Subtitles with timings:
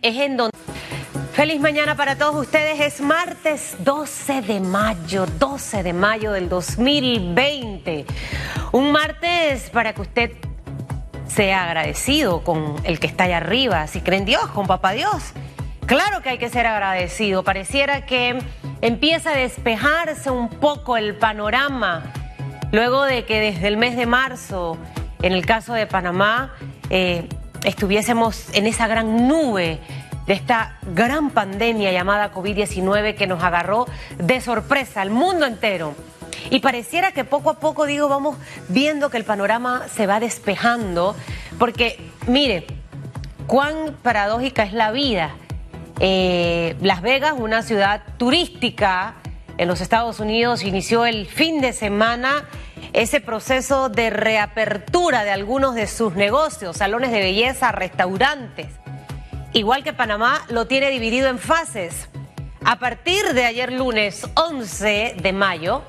[0.00, 0.56] es en donde...
[1.32, 2.78] Feliz mañana para todos ustedes.
[2.78, 8.06] Es martes 12 de mayo, 12 de mayo del 2020.
[8.70, 10.30] Un martes para que usted
[11.26, 13.88] sea agradecido con el que está allá arriba.
[13.88, 15.32] Si cree en Dios, con Papá Dios.
[15.86, 17.42] Claro que hay que ser agradecido.
[17.42, 18.38] Pareciera que
[18.80, 22.04] empieza a despejarse un poco el panorama
[22.70, 24.78] luego de que desde el mes de marzo,
[25.22, 26.54] en el caso de Panamá,
[26.88, 27.28] eh,
[27.64, 29.80] estuviésemos en esa gran nube
[30.26, 33.86] de esta gran pandemia llamada COVID-19 que nos agarró
[34.18, 35.94] de sorpresa al mundo entero.
[36.50, 38.36] Y pareciera que poco a poco, digo, vamos
[38.68, 41.16] viendo que el panorama se va despejando,
[41.58, 42.66] porque mire,
[43.46, 45.30] cuán paradójica es la vida.
[46.00, 49.14] Eh, Las Vegas, una ciudad turística
[49.58, 52.48] en los Estados Unidos, inició el fin de semana
[52.92, 58.68] ese proceso de reapertura de algunos de sus negocios, salones de belleza, restaurantes.
[59.52, 62.08] Igual que Panamá, lo tiene dividido en fases.
[62.64, 65.82] A partir de ayer lunes 11 de mayo,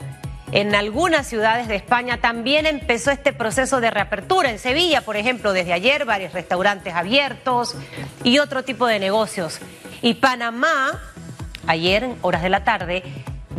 [0.52, 4.49] en algunas ciudades de España también empezó este proceso de reapertura.
[4.49, 7.75] En Sevilla, por ejemplo, desde ayer varios restaurantes abiertos
[8.23, 9.59] y otro tipo de negocios.
[10.02, 10.99] Y Panamá,
[11.67, 13.03] ayer en horas de la tarde,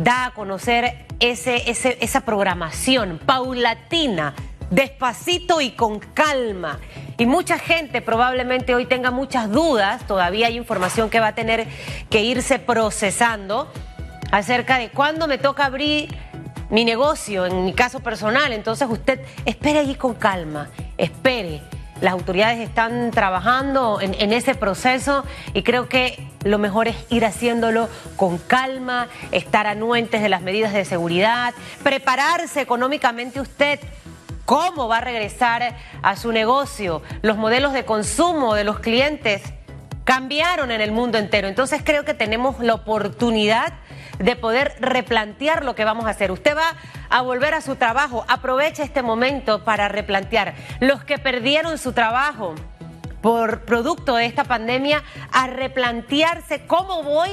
[0.03, 4.33] da a conocer ese, esa programación paulatina,
[4.69, 6.79] despacito y con calma.
[7.17, 11.67] Y mucha gente probablemente hoy tenga muchas dudas, todavía hay información que va a tener
[12.09, 13.71] que irse procesando
[14.31, 16.15] acerca de cuándo me toca abrir
[16.71, 18.53] mi negocio, en mi caso personal.
[18.53, 21.61] Entonces usted espere allí con calma, espere.
[21.99, 27.89] Las autoridades están trabajando en, ese proceso y creo que lo mejor es ir haciéndolo
[28.15, 31.53] con calma, estar anuentes de las medidas de seguridad,
[31.83, 33.79] prepararse económicamente usted
[34.45, 37.01] cómo va a regresar a su negocio.
[37.21, 39.41] Los modelos de consumo de los clientes
[40.03, 41.47] cambiaron en el mundo entero.
[41.47, 43.73] Entonces creo que tenemos la oportunidad
[44.19, 46.31] de poder replantear lo que vamos a hacer.
[46.31, 46.75] Usted va
[47.09, 48.25] a volver a su trabajo.
[48.27, 50.53] Aproveche este momento para replantear.
[50.79, 52.55] Los que perdieron su trabajo
[53.21, 57.29] por producto de esta pandemia, a replantearse cómo voy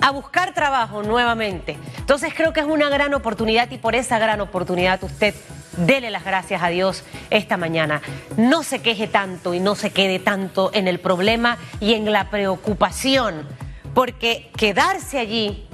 [0.00, 1.78] a buscar trabajo nuevamente.
[1.98, 5.34] Entonces creo que es una gran oportunidad y por esa gran oportunidad usted
[5.76, 8.02] dele las gracias a Dios esta mañana.
[8.36, 12.30] No se queje tanto y no se quede tanto en el problema y en la
[12.30, 13.46] preocupación,
[13.94, 15.68] porque quedarse allí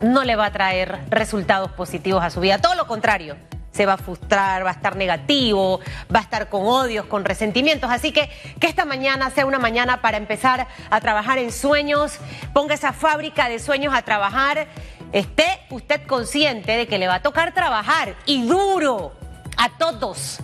[0.00, 2.58] no le va a traer resultados positivos a su vida.
[2.58, 3.36] Todo lo contrario,
[3.74, 5.80] se va a frustrar, va a estar negativo,
[6.14, 7.90] va a estar con odios, con resentimientos.
[7.90, 8.30] Así que
[8.60, 12.18] que esta mañana sea una mañana para empezar a trabajar en sueños,
[12.52, 14.68] ponga esa fábrica de sueños a trabajar,
[15.12, 19.12] esté usted consciente de que le va a tocar trabajar y duro
[19.56, 20.38] a todos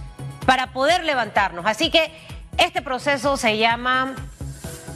[0.44, 1.66] para poder levantarnos.
[1.66, 2.10] Así que
[2.58, 4.16] este proceso se llama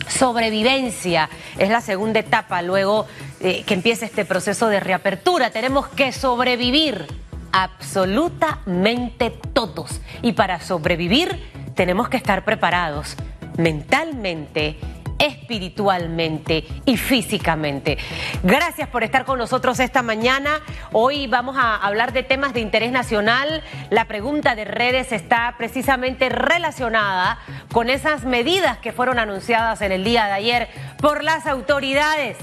[0.08, 1.30] sobrevivencia.
[1.56, 3.06] Es la segunda etapa luego
[3.40, 5.50] que empiece este proceso de reapertura.
[5.50, 7.06] Tenemos que sobrevivir
[7.54, 10.00] absolutamente todos.
[10.22, 11.40] Y para sobrevivir
[11.76, 13.16] tenemos que estar preparados
[13.56, 14.76] mentalmente
[15.20, 17.96] espiritualmente y físicamente.
[18.42, 20.60] Gracias por estar con nosotros esta mañana.
[20.90, 23.62] Hoy vamos a hablar de temas de interés nacional.
[23.90, 27.38] La pregunta de redes está precisamente relacionada
[27.72, 30.68] con esas medidas que fueron anunciadas en el día de ayer
[31.00, 32.36] por las autoridades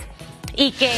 [0.56, 0.92] y que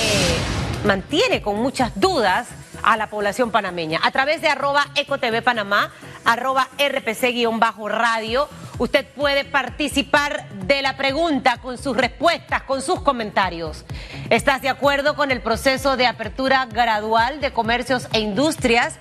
[0.85, 2.47] mantiene con muchas dudas
[2.83, 3.99] a la población panameña.
[4.03, 5.91] A través de arroba ecotv panamá,
[6.25, 8.47] arroba rpc-radio
[8.79, 13.85] Usted puede participar de la pregunta con sus respuestas, con sus comentarios.
[14.31, 18.97] ¿Estás de acuerdo con el proceso de apertura gradual de comercios e industrias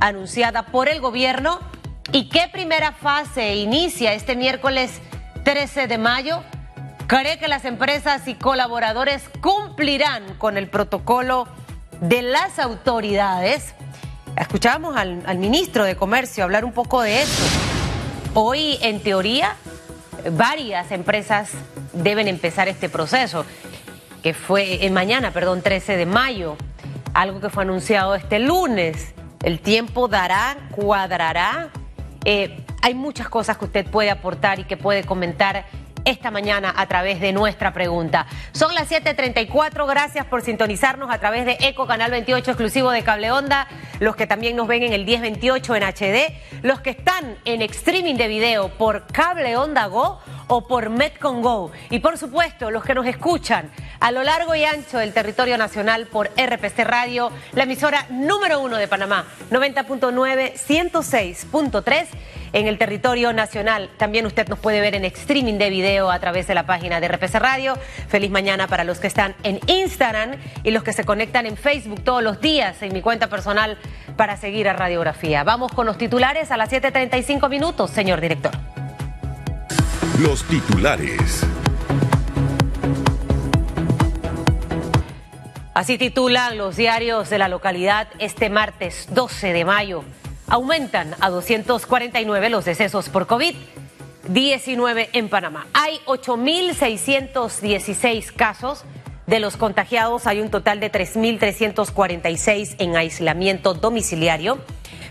[0.00, 1.58] anunciada por el gobierno?
[2.12, 5.00] ¿Y qué primera fase inicia este miércoles
[5.44, 6.44] 13 de mayo?
[7.08, 11.48] ¿Cree que las empresas y colaboradores cumplirán con el protocolo
[12.00, 13.74] de las autoridades?
[14.36, 17.42] Escuchábamos al, al ministro de Comercio hablar un poco de eso.
[18.34, 19.56] Hoy, en teoría,
[20.32, 21.50] varias empresas
[21.92, 23.44] deben empezar este proceso,
[24.22, 26.56] que fue en mañana, perdón, 13 de mayo,
[27.14, 29.14] algo que fue anunciado este lunes.
[29.42, 31.70] El tiempo dará, cuadrará.
[32.24, 35.64] Eh, hay muchas cosas que usted puede aportar y que puede comentar
[36.08, 38.26] esta mañana a través de nuestra pregunta.
[38.52, 43.30] Son las 7:34, gracias por sintonizarnos a través de Eco Canal 28 exclusivo de Cable
[43.30, 43.68] Onda,
[44.00, 46.32] los que también nos ven en el 1028 en HD,
[46.62, 51.70] los que están en streaming de video por Cable Onda Go o por Metcon Go
[51.90, 53.70] y por supuesto los que nos escuchan
[54.00, 58.76] a lo largo y ancho del territorio nacional por RPC Radio, la emisora número uno
[58.76, 62.06] de Panamá, 90.9, 106.3
[62.52, 63.90] en el territorio nacional.
[63.96, 67.08] También usted nos puede ver en streaming de video a través de la página de
[67.08, 67.76] RPC Radio.
[68.08, 70.32] Feliz mañana para los que están en Instagram
[70.64, 73.78] y los que se conectan en Facebook todos los días en mi cuenta personal
[74.16, 75.44] para seguir a Radiografía.
[75.44, 78.52] Vamos con los titulares a las 7.35 minutos, señor director.
[80.20, 81.46] Los titulares.
[85.78, 90.02] Así titulan los diarios de la localidad este martes 12 de mayo.
[90.50, 95.66] Aumentan a 249 los decesos por COVID-19 en Panamá.
[95.74, 98.84] Hay 8.616 casos.
[99.26, 104.56] De los contagiados hay un total de 3.346 en aislamiento domiciliario,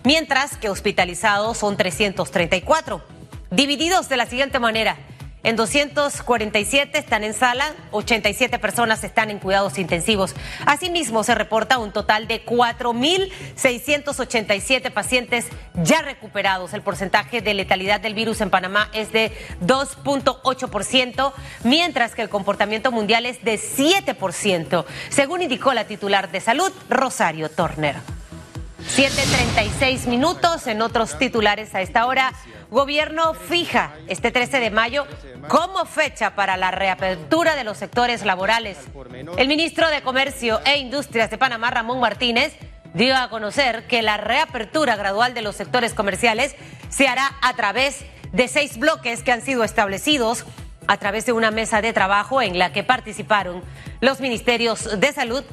[0.04, 3.04] mientras que hospitalizados son 334,
[3.52, 4.98] divididos de la siguiente manera.
[5.48, 10.36] En 247 están en sala, 87 personas están en cuidados intensivos.
[10.66, 15.46] Asimismo, se reporta un total de 4.687 pacientes
[15.76, 16.74] ya recuperados.
[16.74, 21.32] El porcentaje de letalidad del virus en Panamá es de 2.8%,
[21.64, 27.50] mientras que el comportamiento mundial es de 7%, según indicó la titular de salud, Rosario
[27.50, 27.96] Torner.
[28.98, 32.34] 7.36 minutos en otros titulares a esta hora.
[32.70, 35.06] Gobierno fija este 13 de mayo
[35.48, 38.78] como fecha para la reapertura de los sectores laborales.
[39.38, 42.58] El ministro de Comercio e Industrias de Panamá, Ramón Martínez,
[42.94, 46.56] dio a conocer que la reapertura gradual de los sectores comerciales
[46.90, 48.04] se hará a través
[48.34, 50.46] de seis bloques que han sido establecidos
[50.88, 53.62] a través de una mesa de trabajo en la que participaron
[54.02, 55.44] los ministerios de Salud,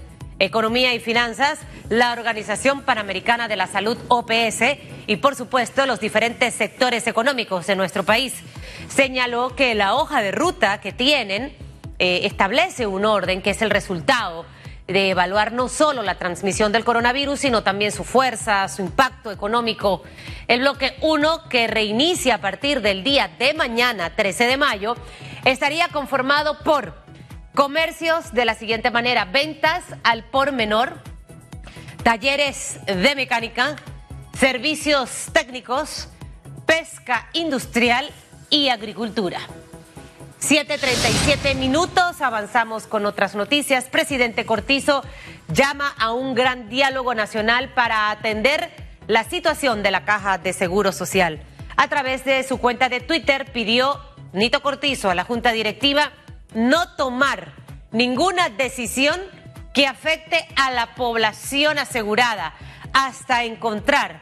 [0.45, 1.59] Economía y Finanzas,
[1.89, 7.77] la Organización Panamericana de la Salud OPS y por supuesto los diferentes sectores económicos de
[7.77, 8.35] nuestro país.
[8.89, 11.57] Señaló que la hoja de ruta que tienen
[11.99, 14.45] eh, establece un orden que es el resultado
[14.87, 20.03] de evaluar no solo la transmisión del coronavirus, sino también su fuerza, su impacto económico.
[20.47, 24.97] El bloque 1, que reinicia a partir del día de mañana, 13 de mayo,
[25.45, 27.04] estaría conformado por
[27.55, 30.95] Comercios de la siguiente manera, ventas al por menor,
[32.03, 33.77] talleres de mecánica,
[34.37, 36.09] servicios técnicos,
[36.67, 38.11] pesca industrial
[38.51, 39.39] y agricultura.
[40.41, 43.85] 7.37 minutos, avanzamos con otras noticias.
[43.85, 45.05] Presidente Cortizo
[45.47, 48.73] llama a un gran diálogo nacional para atender
[49.07, 51.41] la situación de la Caja de Seguro Social.
[51.77, 54.01] A través de su cuenta de Twitter pidió
[54.33, 56.11] Nito Cortizo a la Junta Directiva
[56.55, 57.53] no tomar
[57.91, 59.21] ninguna decisión
[59.73, 62.55] que afecte a la población asegurada
[62.93, 64.21] hasta encontrar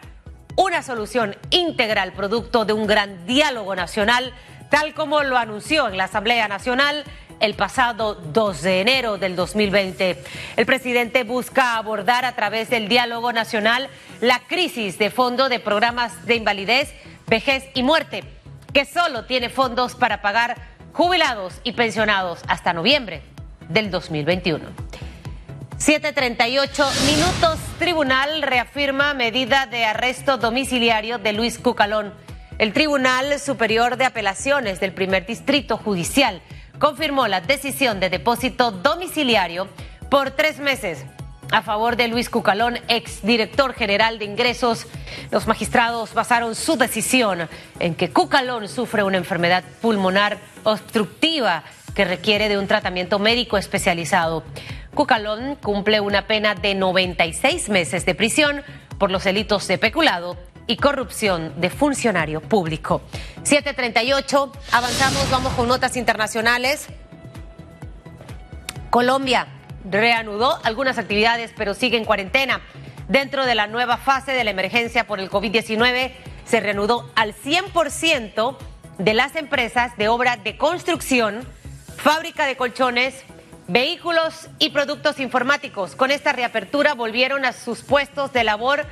[0.56, 4.32] una solución integral producto de un gran diálogo nacional,
[4.70, 7.04] tal como lo anunció en la Asamblea Nacional
[7.40, 10.22] el pasado 2 de enero del 2020.
[10.56, 13.88] El presidente busca abordar a través del diálogo nacional
[14.20, 16.94] la crisis de fondo de programas de invalidez,
[17.26, 18.22] vejez y muerte,
[18.72, 23.22] que solo tiene fondos para pagar jubilados y pensionados hasta noviembre
[23.68, 24.64] del 2021.
[25.78, 27.58] 7.38 minutos.
[27.78, 32.14] Tribunal reafirma medida de arresto domiciliario de Luis Cucalón.
[32.58, 36.40] El Tribunal Superior de Apelaciones del Primer Distrito Judicial
[36.78, 39.68] confirmó la decisión de depósito domiciliario
[40.08, 41.04] por tres meses
[41.52, 44.86] a favor de Luis Cucalón, exdirector general de ingresos.
[45.30, 51.62] Los magistrados basaron su decisión en que Cucalón sufre una enfermedad pulmonar obstructiva
[51.94, 54.44] que requiere de un tratamiento médico especializado.
[54.94, 58.62] Cucalón cumple una pena de 96 meses de prisión
[58.98, 63.02] por los delitos de peculado y corrupción de funcionario público.
[63.42, 66.88] 738, avanzamos, vamos con notas internacionales.
[68.88, 69.46] Colombia
[69.88, 72.60] reanudó algunas actividades, pero sigue en cuarentena.
[73.08, 76.12] Dentro de la nueva fase de la emergencia por el COVID-19,
[76.44, 78.56] se reanudó al 100%
[78.98, 81.46] de las empresas de obra de construcción,
[81.96, 83.22] fábrica de colchones,
[83.68, 85.94] vehículos y productos informáticos.
[85.96, 88.86] Con esta reapertura volvieron a sus puestos de labor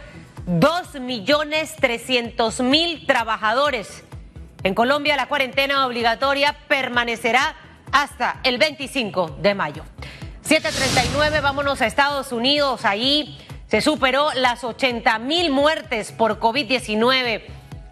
[0.47, 4.05] 2.300.000 trabajadores.
[4.63, 7.57] En Colombia la cuarentena obligatoria permanecerá
[7.93, 9.85] hasta el 25 de mayo.
[10.51, 12.85] 739, vámonos a Estados Unidos.
[12.85, 13.39] Ahí
[13.69, 17.43] se superó las 80 mil muertes por COVID-19.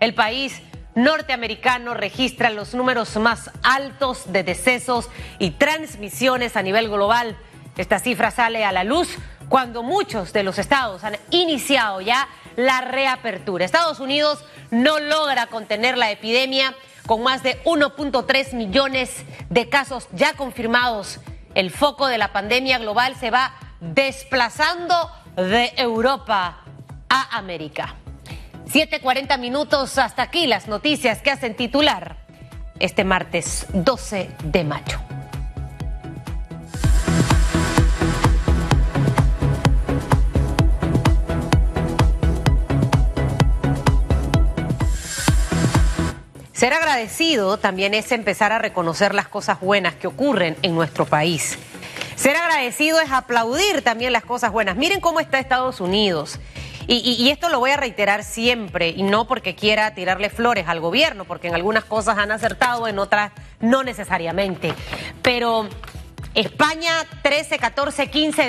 [0.00, 0.60] El país
[0.96, 7.38] norteamericano registra los números más altos de decesos y transmisiones a nivel global.
[7.76, 9.08] Esta cifra sale a la luz
[9.48, 13.64] cuando muchos de los estados han iniciado ya la reapertura.
[13.64, 16.74] Estados Unidos no logra contener la epidemia
[17.06, 19.12] con más de 1.3 millones
[19.48, 21.20] de casos ya confirmados
[21.54, 26.58] el foco de la pandemia global se va desplazando de Europa
[27.08, 27.94] a América.
[28.66, 32.16] 7:40 minutos hasta aquí las noticias que hacen titular
[32.78, 35.07] este martes 12 de mayo.
[46.58, 51.56] Ser agradecido también es empezar a reconocer las cosas buenas que ocurren en nuestro país.
[52.16, 54.74] Ser agradecido es aplaudir también las cosas buenas.
[54.74, 56.40] Miren cómo está Estados Unidos.
[56.88, 61.26] Y, esto lo voy a reiterar siempre, y no porque quiera tirarle flores al gobierno,
[61.26, 64.74] porque en algunas cosas han acertado, en otras no necesariamente.
[65.22, 65.68] Pero
[66.34, 68.46] España, 13, 14, 15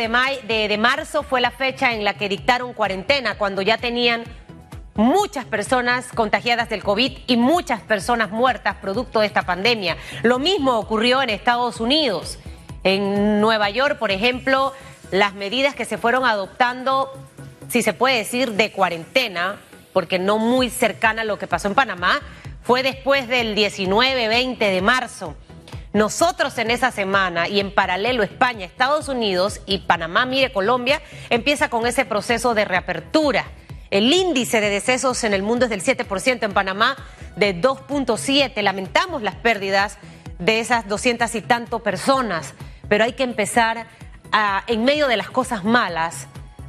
[0.48, 4.24] de, de marzo fue la fecha en la que dictaron cuarentena, cuando ya tenían
[4.96, 9.98] muchas personas contagiadas del COVID y muchas personas muertas producto de esta pandemia.
[10.24, 12.40] Lo mismo ocurrió en Estados Unidos.
[12.84, 14.74] En Nueva York, por ejemplo,
[15.12, 17.12] las medidas que se fueron adoptando,
[17.68, 19.58] si se puede decir, de cuarentena,
[19.94, 22.22] porque no muy cercana a lo que pasó en Panamá,
[22.64, 25.36] fue después del 19-20 de marzo.
[25.92, 31.70] Nosotros en esa semana y en paralelo España, Estados Unidos y Panamá, mire Colombia, empieza
[31.70, 33.46] con ese proceso de reapertura.
[33.92, 36.96] El índice de decesos en el mundo es del 7%, en Panamá
[37.36, 38.62] de 2.7%.
[38.62, 39.98] Lamentamos las pérdidas
[40.38, 42.54] de esas doscientas y tanto personas,
[42.88, 43.88] pero hay que empezar
[44.32, 46.28] a, en medio de las cosas malas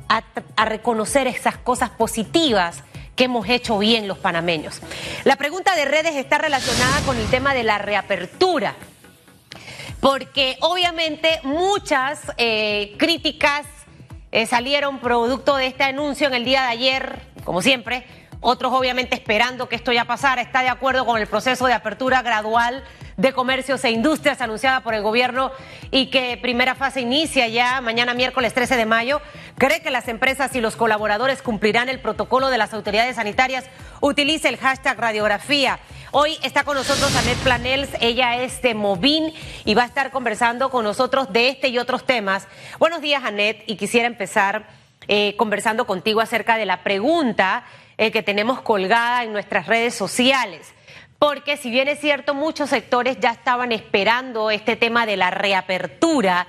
[0.09, 0.23] a,
[0.57, 2.85] a reconocer esas cosas positivas
[3.17, 4.81] que hemos hecho bien los panameños.
[5.25, 8.75] La pregunta de redes está relacionada con el tema de la reapertura,
[10.00, 13.67] porque obviamente muchas eh, críticas
[14.32, 18.04] eh, salieron producto de este anuncio en el día de ayer, como siempre.
[18.42, 22.23] Otros obviamente esperando que esto ya pasara, está de acuerdo con el proceso de apertura
[22.23, 22.82] gradual
[23.18, 25.52] de comercios e industrias anunciada por el gobierno
[25.90, 29.20] y que primera fase inicia ya mañana miércoles 13 de mayo.
[29.59, 33.66] Cree que las empresas y los colaboradores cumplirán el protocolo de las autoridades sanitarias.
[34.00, 35.78] Utilice el hashtag radiografía.
[36.11, 39.35] Hoy está con nosotros Anet Planels, ella es de Movin
[39.66, 42.49] y va a estar conversando con nosotros de este y otros temas.
[42.78, 44.66] Buenos días, Anet, y quisiera empezar
[45.09, 47.64] eh, conversando contigo acerca de la pregunta
[48.00, 50.75] eh, que tenemos colgada en nuestras redes sociales
[51.21, 56.47] porque si bien es cierto, muchos sectores ya estaban esperando este tema de la reapertura,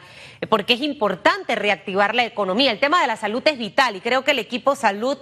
[0.48, 2.72] porque es importante reactivar la economía.
[2.72, 5.18] El tema de la salud es vital y creo que el equipo salud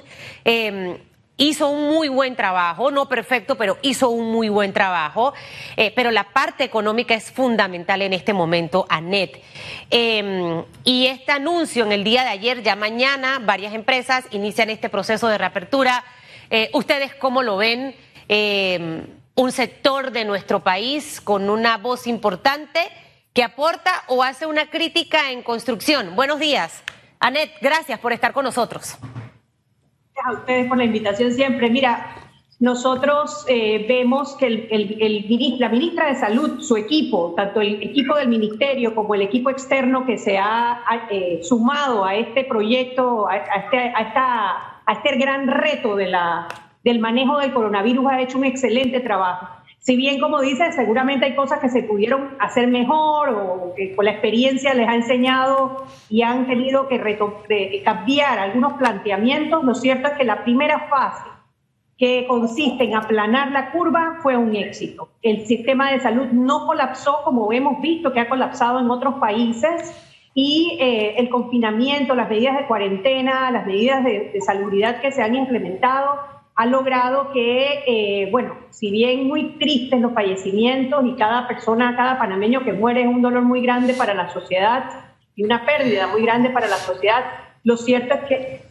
[0.45, 0.99] em,
[1.37, 5.33] hizo un muy buen trabajo, no perfecto, pero hizo un muy buen trabajo.
[5.77, 9.41] Eh, pero la parte económica es fundamental en este momento, ANET.
[9.89, 14.89] Em, y este anuncio en el día de ayer, ya mañana, varias empresas inician este
[14.89, 16.03] proceso de reapertura.
[16.49, 17.95] Eh, ¿Ustedes cómo lo ven?
[18.27, 22.79] Em, un sector de nuestro país con una voz importante
[23.33, 26.15] que aporta o hace una crítica en construcción.
[26.15, 26.83] Buenos días.
[27.19, 28.97] Anet, gracias por estar con nosotros.
[30.13, 31.69] Gracias a ustedes por la invitación siempre.
[31.69, 32.15] Mira,
[32.59, 34.49] nosotros eh, vemos que
[35.57, 40.05] la ministra de Salud, su equipo, tanto el equipo del ministerio como el equipo externo
[40.05, 45.47] que se ha eh, sumado a este proyecto, a, este, a, esta, a este gran
[45.47, 46.11] reto de
[46.83, 49.47] del manejo del coronavirus ha hecho un excelente trabajo.
[49.77, 54.05] Si bien, como dice, seguramente hay cosas que se pudieron hacer mejor o que con
[54.05, 60.13] la experiencia les ha enseñado y han tenido que cambiar algunos planteamientos, lo cierto es
[60.15, 61.29] que la primera fase,
[61.95, 65.09] que consiste en aplanar la curva, fue un éxito.
[65.21, 70.08] El sistema de salud no colapsó como hemos visto que ha colapsado en otros países
[70.33, 75.21] y eh, el confinamiento, las medidas de cuarentena, las medidas de, de salubridad que se
[75.21, 76.19] han implementado
[76.59, 82.19] ha logrado que, eh, bueno, si bien muy tristes los fallecimientos y cada persona, cada
[82.19, 85.05] panameño que muere es un dolor muy grande para la sociedad
[85.37, 87.23] y una pérdida muy grande para la sociedad,
[87.63, 88.61] lo cierto es que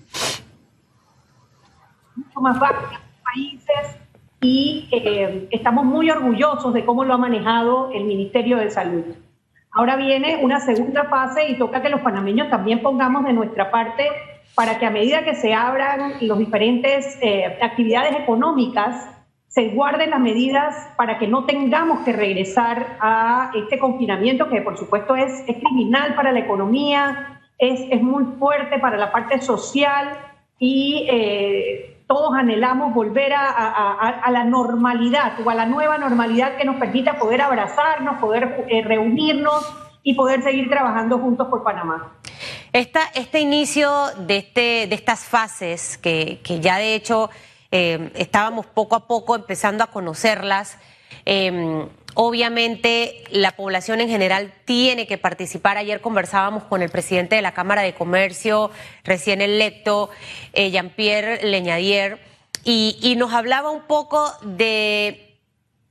[2.15, 3.99] mucho más bajo en otros países
[4.43, 9.05] y eh, estamos muy orgullosos de cómo lo ha manejado el Ministerio de Salud.
[9.73, 14.09] Ahora viene una segunda fase y toca que los panameños también pongamos de nuestra parte
[14.55, 19.09] para que a medida que se abran las diferentes eh, actividades económicas,
[19.47, 24.77] se guarden las medidas para que no tengamos que regresar a este confinamiento que por
[24.77, 30.19] supuesto es, criminal para la economía, es, es, muy fuerte para la parte social
[30.59, 36.57] y eh, todos anhelamos volver a, a, a, la normalidad o a la nueva normalidad
[36.57, 39.65] que nos permita poder abrazarnos, poder eh, reunirnos
[40.03, 42.15] y poder seguir trabajando juntos por Panamá.
[42.73, 43.91] Esta, este inicio
[44.27, 47.29] de, este, de estas fases, que, que ya de hecho
[47.71, 50.79] eh, estábamos poco a poco empezando a conocerlas,
[51.25, 51.87] eh,
[52.21, 55.77] obviamente la población en general tiene que participar.
[55.77, 58.73] Ayer conversábamos con el presidente de la Cámara de Comercio,
[59.05, 60.11] recién electo,
[60.53, 62.19] eh, Jean-Pierre Leñadier,
[62.65, 65.39] y, nos hablaba un poco de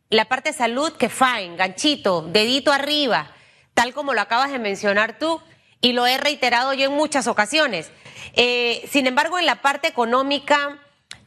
[0.09, 3.31] la parte de salud que fine, ganchito, dedito arriba,
[3.74, 5.41] tal como lo acabas de mencionar tú,
[5.79, 7.89] y lo he reiterado yo en muchas ocasiones.
[8.33, 10.77] Eh, sin embargo, en la parte económica,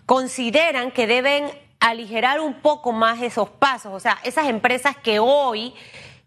[0.04, 3.92] consideran que deben aligerar un poco más esos pasos.
[3.92, 5.74] O sea, esas empresas que hoy,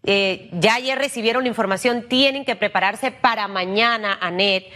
[0.04, 4.66] eh, ya ayer recibieron la información, tienen que prepararse para mañana, ANET.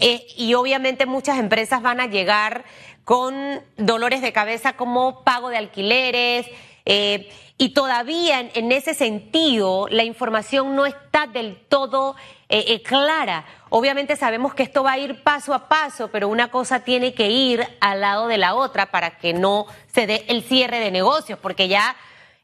[0.00, 2.64] Eh, y obviamente muchas empresas van a llegar
[3.04, 6.46] con dolores de cabeza como pago de alquileres.
[6.88, 12.16] Eh, y todavía en, ese sentido la información no está del todo
[12.84, 13.44] clara.
[13.68, 17.30] Obviamente sabemos que esto va a ir paso a paso, pero una cosa tiene que
[17.30, 21.38] ir al lado de la otra para que no se dé el cierre de negocios,
[21.38, 21.94] porque ya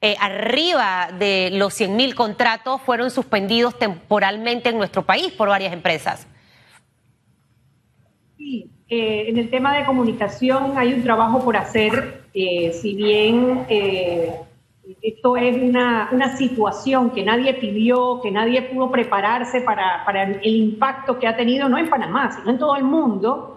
[0.02, 5.72] eh, arriba de los 100 mil contratos fueron suspendidos temporalmente en nuestro país por varias
[5.72, 6.26] empresas.
[8.36, 13.66] Sí, eh, en el tema de comunicación hay un trabajo por hacer, eh, si bien
[15.02, 20.56] esto es una, una, situación que nadie pidió, que nadie pudo prepararse para, para, el
[20.56, 23.54] impacto que ha tenido, no en Panamá, sino en todo el mundo.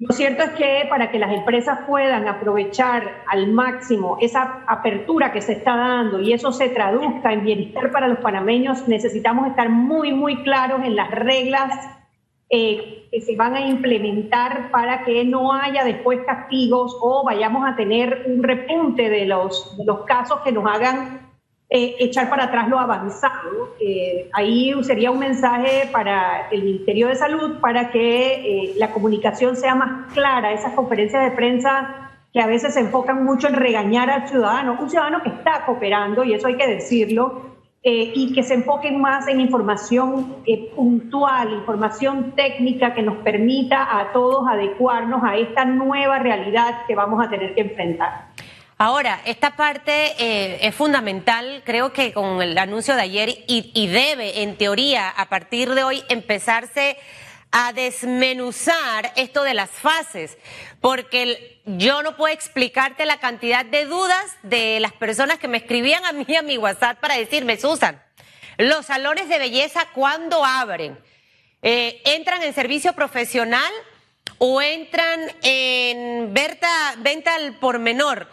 [0.00, 5.40] Lo cierto es que para que las empresas puedan aprovechar al máximo esa apertura que
[5.40, 10.12] se está dando y eso se traduzca en bienestar para los panameños, necesitamos estar muy,
[10.12, 11.93] muy claros en las reglas
[12.56, 17.74] eh, que se van a implementar para que no haya después castigos o vayamos a
[17.74, 21.32] tener un repunte de los, los casos que nos hagan
[21.68, 23.74] eh, echar para atrás lo avanzado.
[23.80, 29.74] Eh, ahí sería un mensaje para el Ministerio de Salud para que la comunicación sea
[29.74, 34.28] más clara, esas conferencias de prensa que a veces se enfocan mucho en regañar al
[34.28, 37.53] ciudadano, un ciudadano que está cooperando, y eso hay que decirlo,
[37.86, 43.98] eh, y que se enfoquen más en información eh, puntual, información técnica que nos permita
[43.98, 48.28] a todos adecuarnos a esta nueva realidad que vamos a tener que enfrentar.
[48.78, 53.86] Ahora, esta parte eh, es fundamental, creo que con el anuncio de ayer y, y
[53.88, 56.96] debe, en teoría, a partir de hoy, empezarse
[57.56, 60.36] a desmenuzar esto de las fases,
[60.80, 66.04] porque yo no puedo explicarte la cantidad de dudas de las personas que me escribían
[66.04, 68.02] a mí a mi WhatsApp para decirme, Susan,
[68.58, 70.98] los salones de belleza, ¿cuándo abren?
[71.62, 73.72] Eh, ¿Entran en servicio profesional
[74.38, 78.28] o entran en venta al por menor?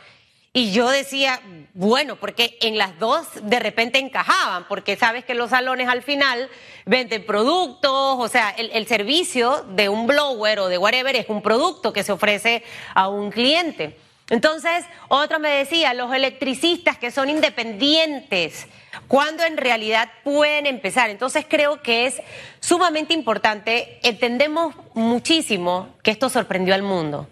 [0.53, 1.39] Y yo decía,
[1.73, 6.49] bueno, porque en las dos de repente encajaban, porque sabes que los salones al final
[6.85, 11.93] venden productos, o sea, el, servicio de un blower o de whatever es un producto
[11.93, 13.97] que se ofrece a un cliente.
[14.29, 18.67] Entonces, otro me decía, los electricistas que son independientes,
[19.07, 21.09] ¿cuándo en realidad pueden empezar?
[21.09, 22.21] Entonces creo que es
[22.59, 27.29] sumamente importante, entendemos muchísimo que esto sorprendió al mundo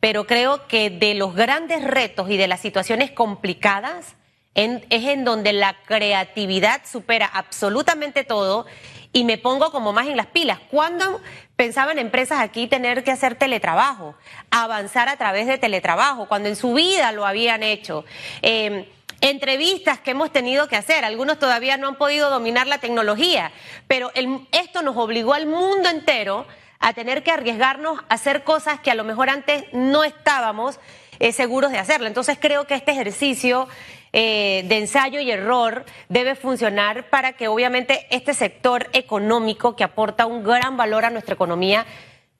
[0.00, 4.16] pero creo que de los grandes retos y de las situaciones complicadas
[4.54, 8.66] es en donde la creatividad supera absolutamente todo
[9.12, 10.58] y me pongo como más en las pilas.
[10.70, 11.20] ¿Cuándo
[11.56, 14.14] pensaban empresas aquí tener que hacer teletrabajo,
[14.50, 18.04] avanzar a través de teletrabajo, cuando en su vida lo habían hecho?
[18.42, 18.84] Em,
[19.20, 23.52] entrevistas que hemos tenido que hacer, algunos todavía no han podido dominar la tecnología,
[23.86, 24.10] pero
[24.52, 26.46] esto nos obligó al mundo entero
[26.80, 30.78] a tener que arriesgarnos a hacer cosas que a lo mejor antes no estábamos
[31.18, 32.06] eh, seguros de hacerlo.
[32.06, 33.68] Entonces creo que este ejercicio
[34.12, 40.26] eh, de ensayo y error debe funcionar para que obviamente este sector económico que aporta
[40.26, 41.84] un gran valor a nuestra economía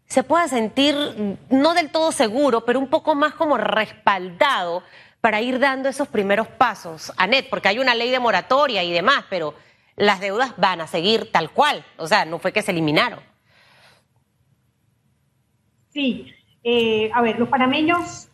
[0.07, 0.97] se pueda sentir
[1.51, 4.83] no del todo seguro, pero un poco más como respaldado
[5.21, 9.25] para ir dando esos primeros pasos, Anet, porque hay una ley de moratoria y demás,
[9.29, 9.55] pero
[9.97, 13.21] las deudas van a seguir tal cual, o sea, no fue que se eliminaron.
[15.99, 16.33] Sí,
[16.63, 18.29] eh, a ver, los panameños,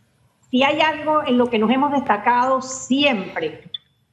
[0.51, 3.63] si hay algo en lo que nos hemos destacado siempre,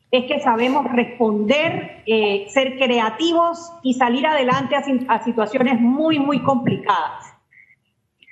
[0.09, 7.33] es que sabemos responder, eh, ser creativos y salir adelante a, situaciones muy, muy complicadas.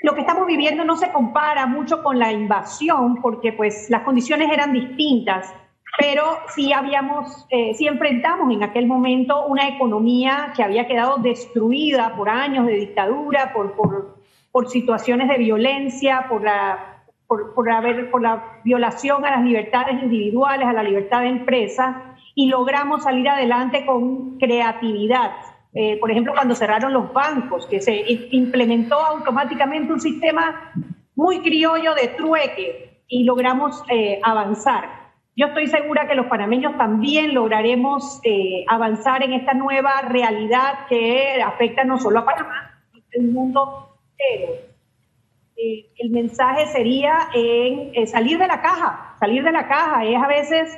[0.04, 4.50] Lo que estamos viviendo no se compara mucho con la invasión porque pues las condiciones
[4.50, 5.54] eran distintas,
[5.98, 6.24] pero
[6.56, 12.30] sí habíamos, eh, sí enfrentamos en aquel momento una economía que había quedado destruida por
[12.30, 14.19] años de dictadura, por, por
[14.52, 20.68] por situaciones de violencia, por la, por, haber, por la violación a las libertades individuales,
[20.68, 25.32] a la libertad de empresa, y logramos salir adelante con creatividad.
[25.74, 30.74] Eh, por ejemplo, cuando cerraron los bancos, que se implementó automáticamente un sistema
[31.16, 35.00] muy criollo de trueque y logramos eh, avanzar.
[35.36, 41.42] Yo estoy segura que los panameños también lograremos eh, avanzar en esta nueva realidad que
[41.42, 43.89] afecta no solo a Panamá, sino el mundo
[44.20, 50.06] eh, el mensaje sería en, eh, salir de la caja, salir de la caja.
[50.06, 50.78] Es a veces,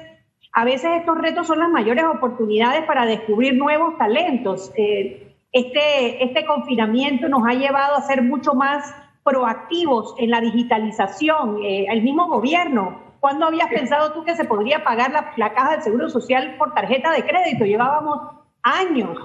[0.54, 4.72] a veces estos retos son las mayores oportunidades para descubrir nuevos talentos.
[4.76, 11.60] Eh, este, este confinamiento nos ha llevado a ser mucho más proactivos en la digitalización.
[11.64, 16.10] el mismo gobierno ¿Cuándo habías pensado tú que se podría pagar la, caja del Seguro
[16.10, 17.66] Social por tarjeta de crédito?
[17.66, 18.20] Llevábamos
[18.64, 19.16] años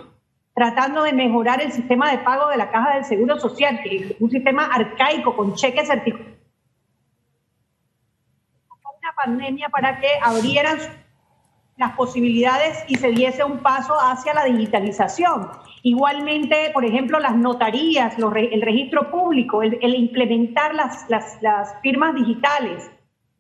[0.56, 4.14] tratando de mejorar el sistema de pago de la caja del Seguro Social, que es
[4.18, 6.32] un sistema arcaico con cheques certificados.
[9.02, 10.78] Una pandemia para que abrieran
[11.76, 15.50] las posibilidades y se diese un paso hacia la digitalización.
[15.82, 22.90] Igualmente, por ejemplo, las notarías, el registro público, el, implementar las firmas digitales,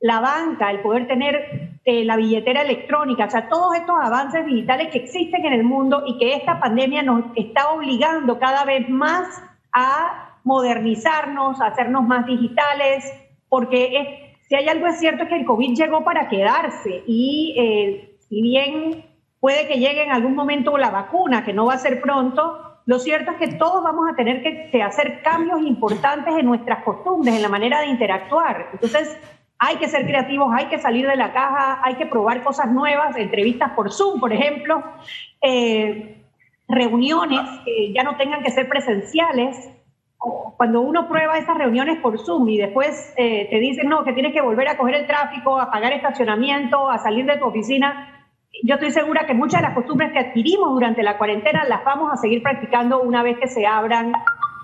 [0.00, 4.88] la banca, el poder tener eh, la billetera electrónica, o sea, todos estos avances digitales
[4.90, 9.42] que existen en el mundo y que esta pandemia nos está obligando cada vez más
[9.72, 13.04] a modernizarnos, a hacernos más digitales,
[13.48, 18.16] porque si hay algo es cierto es que el COVID llegó para quedarse y eh,
[18.28, 19.04] si bien
[19.40, 22.98] puede que llegue en algún momento la vacuna, que no va a ser pronto, lo
[22.98, 27.42] cierto es que todos vamos a tener que hacer cambios importantes en nuestras costumbres, en
[27.42, 28.70] la manera de interactuar.
[28.72, 29.18] Entonces,
[29.58, 33.16] hay que ser creativos, hay que salir de la caja, hay que probar cosas nuevas,
[33.16, 34.82] entrevistas por Zoom, por ejemplo,
[35.40, 36.22] eh,
[36.68, 39.70] reuniones que ya no tengan que ser presenciales.
[40.18, 44.32] Cuando uno prueba esas reuniones por Zoom y después eh, te dicen, no, que tienes
[44.32, 48.12] que volver a coger el tráfico, a pagar estacionamiento, a salir de tu oficina,
[48.62, 52.10] yo estoy segura que muchas de las costumbres que adquirimos durante la cuarentena las vamos
[52.12, 54.12] a seguir practicando una vez que se abran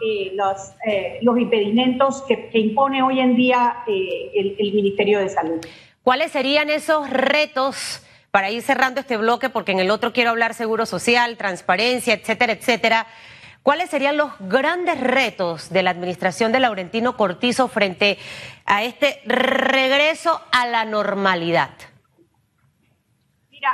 [0.05, 5.65] eh, los, eh, los impedimentos que, impone hoy en día eh, el, Ministerio de Salud.
[6.03, 8.03] ¿Cuáles serían esos retos?
[8.33, 12.55] Para ir cerrando este bloque, porque en el otro quiero hablar seguro social, transparencia, etcétera,
[12.55, 13.07] etcétera.
[13.63, 18.19] ¿Cuáles serían los grandes retos de la administración de Laurentino Cortizo frente
[18.65, 21.71] a este regreso a la normalidad?
[23.51, 23.71] Mira,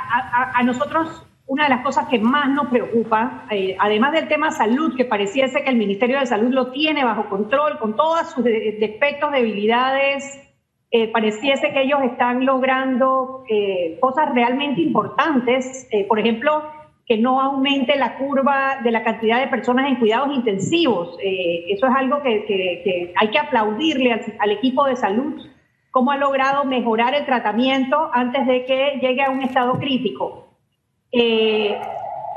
[0.53, 4.95] a nosotros una de las cosas que más nos preocupa, eh, además del tema salud,
[4.95, 9.31] que pareciese que el Ministerio de Salud lo tiene bajo control, con todos sus defectos,
[9.31, 10.47] debilidades,
[10.91, 16.71] eh, pareciese que ellos están logrando eh, cosas realmente importantes, por ejemplo,
[17.07, 21.17] que no aumente la curva de la cantidad de personas en cuidados intensivos.
[21.19, 25.41] eso es algo que, hay que aplaudirle al, al equipo de salud,
[25.89, 30.48] cómo ha logrado mejorar el tratamiento antes de que llegue a un estado crítico.
[31.11, 31.79] Eh,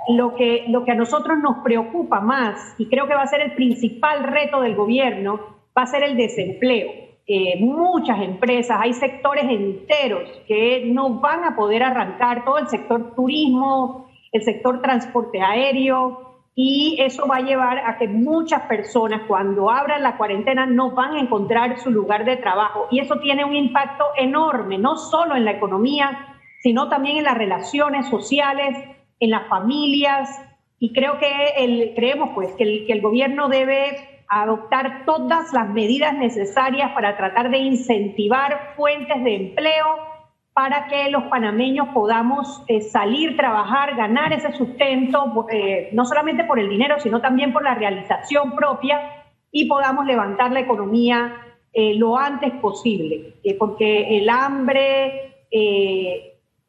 [0.09, 3.41] lo, que, lo que a nosotros nos preocupa más, y creo que va a ser
[3.41, 5.41] el principal reto del gobierno,
[5.77, 6.91] va a ser el desempleo.
[7.27, 13.15] Eh, muchas empresas, hay sectores enteros que no van a poder arrancar, todo el sector
[13.15, 19.71] turismo, el sector transporte aéreo, y eso va a llevar a que muchas personas cuando
[19.71, 22.89] abran la cuarentena no van a encontrar su lugar de trabajo.
[22.91, 26.32] Y eso tiene un impacto enorme, no solo en la economía,
[26.63, 28.77] sino también en las relaciones sociales,
[29.21, 30.31] en las familias.
[30.79, 35.69] Y creo que el, creemos pues que el, que el gobierno debe adoptar todas las
[35.69, 40.13] medidas necesarias para tratar de incentivar fuentes de empleo
[40.55, 46.59] para que los panameños podamos eh, salir, trabajar, ganar ese sustento, eh, no solamente por
[46.59, 51.37] el dinero, sino también por la realización propia y podamos levantar la economía
[51.73, 55.29] eh, lo antes posible, porque el hambre,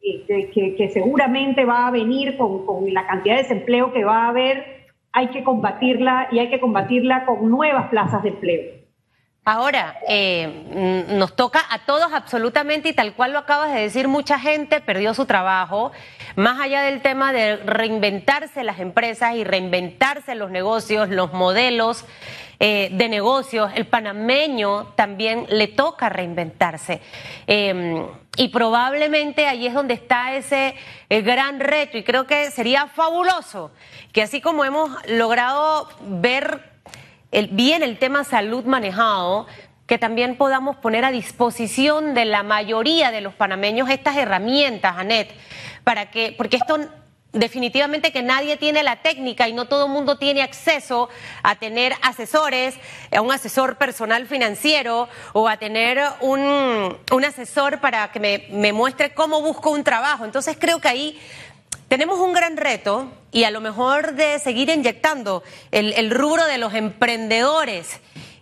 [0.04, 5.28] que, seguramente va a venir con, la cantidad de desempleo que va a haber, hay
[5.28, 8.84] que combatirla y hay que combatirla con nuevas plazas de empleo.
[9.46, 14.40] Ahora, eh, nos toca a todos absolutamente y tal cual lo acabas de decir, mucha
[14.40, 15.92] gente perdió su trabajo,
[16.38, 22.06] más allá del tema de reinventarse las empresas y reinventarse los negocios, los modelos.
[22.60, 27.02] Eh, de negocios, el panameño también le toca reinventarse.
[27.46, 28.06] Em,
[28.36, 30.76] y probablemente ahí es donde está ese
[31.10, 31.98] gran reto.
[31.98, 33.72] Y creo que sería fabuloso
[34.12, 36.72] que así como hemos logrado ver
[37.32, 39.48] el, bien el tema salud manejado,
[39.86, 45.30] que también podamos poner a disposición de la mayoría de los panameños estas herramientas, Anet,
[45.84, 46.80] para que, porque esto
[47.34, 51.10] definitivamente que nadie tiene la técnica y no todo el mundo tiene acceso
[51.42, 52.76] a tener asesores,
[53.12, 59.14] a un asesor personal financiero o a tener un, un asesor para que me, muestre
[59.14, 60.26] cómo busco un trabajo.
[60.26, 61.20] Entonces creo que ahí
[61.88, 66.60] tenemos un gran reto y a lo mejor de seguir inyectando el, el rubro de
[66.60, 68.00] los emprendedores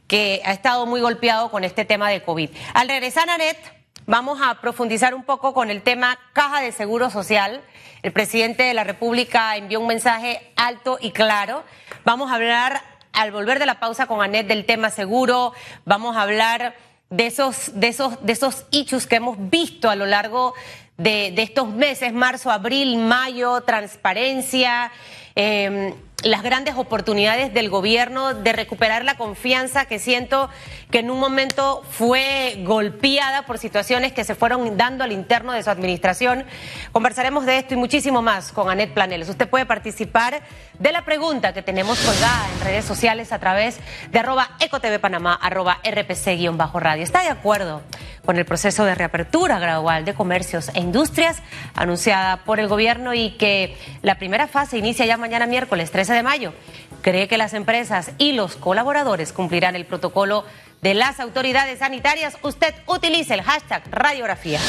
[0.08, 2.50] que ha estado muy golpeado con este tema de COVID.
[2.74, 3.58] Al regresar, Anet,
[4.06, 7.62] vamos a profundizar un poco con el tema caja de seguro social
[8.04, 11.64] el presidente de la República envió un mensaje alto y claro.
[12.04, 12.82] Vamos a hablar
[13.14, 15.54] al volver de la pausa con Anet del tema seguro,
[15.86, 16.76] vamos a hablar
[17.10, 20.54] de esos, de esos, de esos hechos que hemos visto a lo largo
[20.98, 24.92] de, estos meses, marzo, abril, mayo, transparencia.
[25.36, 30.50] Eh, las grandes oportunidades del gobierno de recuperar la confianza que siento
[30.92, 35.64] que en un momento fue golpeada por situaciones que se fueron dando al interno de
[35.64, 36.46] su administración.
[36.92, 39.30] Conversaremos de esto y muchísimo más con Anet Planeles.
[39.30, 40.42] Usted puede participar
[40.78, 43.80] de la pregunta que tenemos colgada en redes sociales a través
[44.12, 47.04] de arroba ecotv panamá, arroba rpc-radio.
[47.04, 47.82] ¿Está de acuerdo
[48.26, 51.42] con el proceso de reapertura gradual de comercios e industrias
[51.76, 56.24] anunciada por el gobierno y que la primera fase inicia ya mañana miércoles 13 de
[56.24, 56.54] mayo.
[57.02, 60.46] Cree que las empresas y los colaboradores cumplirán el protocolo
[60.82, 62.38] de las autoridades sanitarias.
[62.44, 64.60] Usted utilice el hashtag radiografía.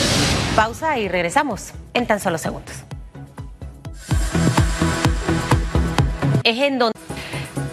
[0.57, 2.85] Pausa y regresamos en tan solo segundos.
[6.45, 6.99] Es en donde...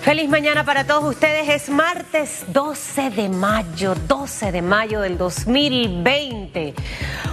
[0.02, 1.50] Feliz mañana para todos ustedes.
[1.50, 6.74] Es martes 12 de mayo, 12 de mayo del 2020.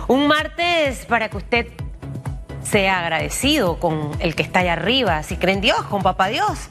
[0.09, 1.67] Un martes para que usted
[2.71, 6.69] sea agradecido con el que está allá arriba, si cree en Dios, con Papá Dios.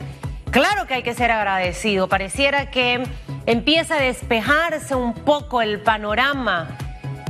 [0.51, 2.07] Claro que hay que ser agradecido.
[2.07, 3.03] Pareciera que
[3.45, 6.77] empieza a despejarse un poco el panorama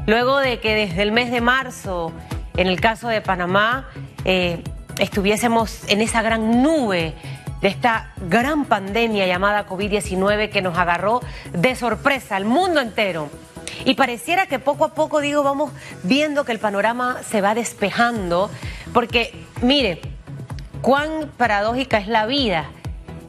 [0.05, 2.11] luego de que desde el mes de marzo,
[2.57, 3.87] en el caso de Panamá,
[4.25, 4.63] eh,
[4.99, 7.13] estuviésemos en esa gran nube
[7.61, 11.21] de esta gran pandemia llamada COVID-19 que nos agarró
[11.53, 13.29] de sorpresa al mundo entero.
[13.83, 15.71] Y pareciera que poco a poco, digo, vamos
[16.03, 18.49] viendo que el panorama se va despejando,
[18.93, 20.01] porque mire,
[20.81, 22.69] cuán paradójica es la vida.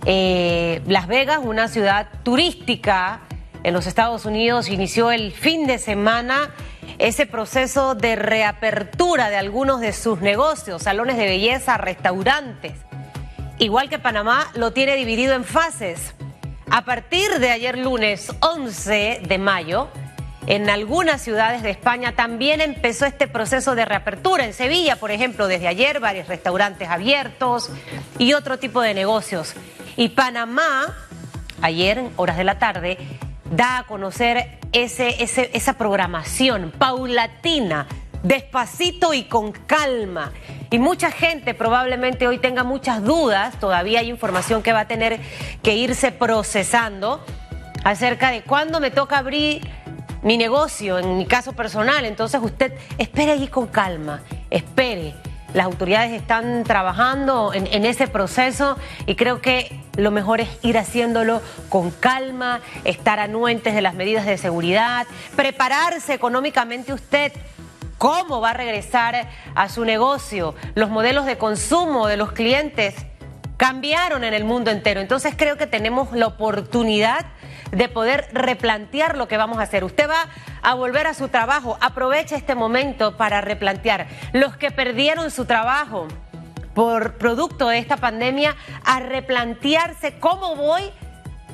[0.05, 3.21] Eh, Las Vegas, una ciudad turística
[3.65, 6.51] en los Estados Unidos, inició el fin de semana
[6.99, 12.73] ese proceso de reapertura de algunos de sus negocios, salones de belleza, restaurantes.
[13.59, 16.15] Igual que Panamá, lo tiene dividido en fases.
[16.71, 19.89] A partir de ayer lunes 11 de mayo,
[20.47, 24.45] en algunas ciudades de España también empezó este proceso de reapertura.
[24.45, 27.71] En Sevilla, por ejemplo, desde ayer varios restaurantes abiertos
[28.19, 29.55] y otro tipo de negocios.
[29.97, 30.95] Y Panamá,
[31.63, 32.99] ayer horas de la tarde,
[33.51, 37.89] da a conocer ese, esa programación paulatina,
[38.23, 40.33] despacito y con calma.
[40.71, 45.19] Y mucha gente probablemente hoy tenga muchas dudas, todavía hay información que va a tener
[45.63, 47.25] que irse procesando
[47.85, 49.63] acerca de cuándo me toca abrir
[50.23, 52.05] mi negocio, en mi caso personal.
[52.05, 55.15] Entonces usted espere allí con calma, espere.
[55.55, 58.77] Las autoridades están trabajando en, en, ese proceso
[59.07, 64.27] y creo que lo mejor es ir haciéndolo con calma, estar anuentes de las medidas
[64.27, 67.33] de seguridad, prepararse económicamente usted.
[67.97, 70.55] ¿Cómo va a regresar a su negocio?
[70.75, 72.95] Los modelos de consumo de los clientes
[73.57, 75.01] cambiaron en el mundo entero.
[75.01, 77.27] Entonces creo que tenemos la oportunidad
[77.71, 79.85] de poder replantear lo que vamos a hacer.
[79.85, 80.29] Usted va
[80.63, 84.07] a volver a su trabajo, aproveche este momento para replantear.
[84.33, 86.09] Los que perdieron su trabajo
[86.75, 90.83] por producto de esta pandemia, a replantearse cómo voy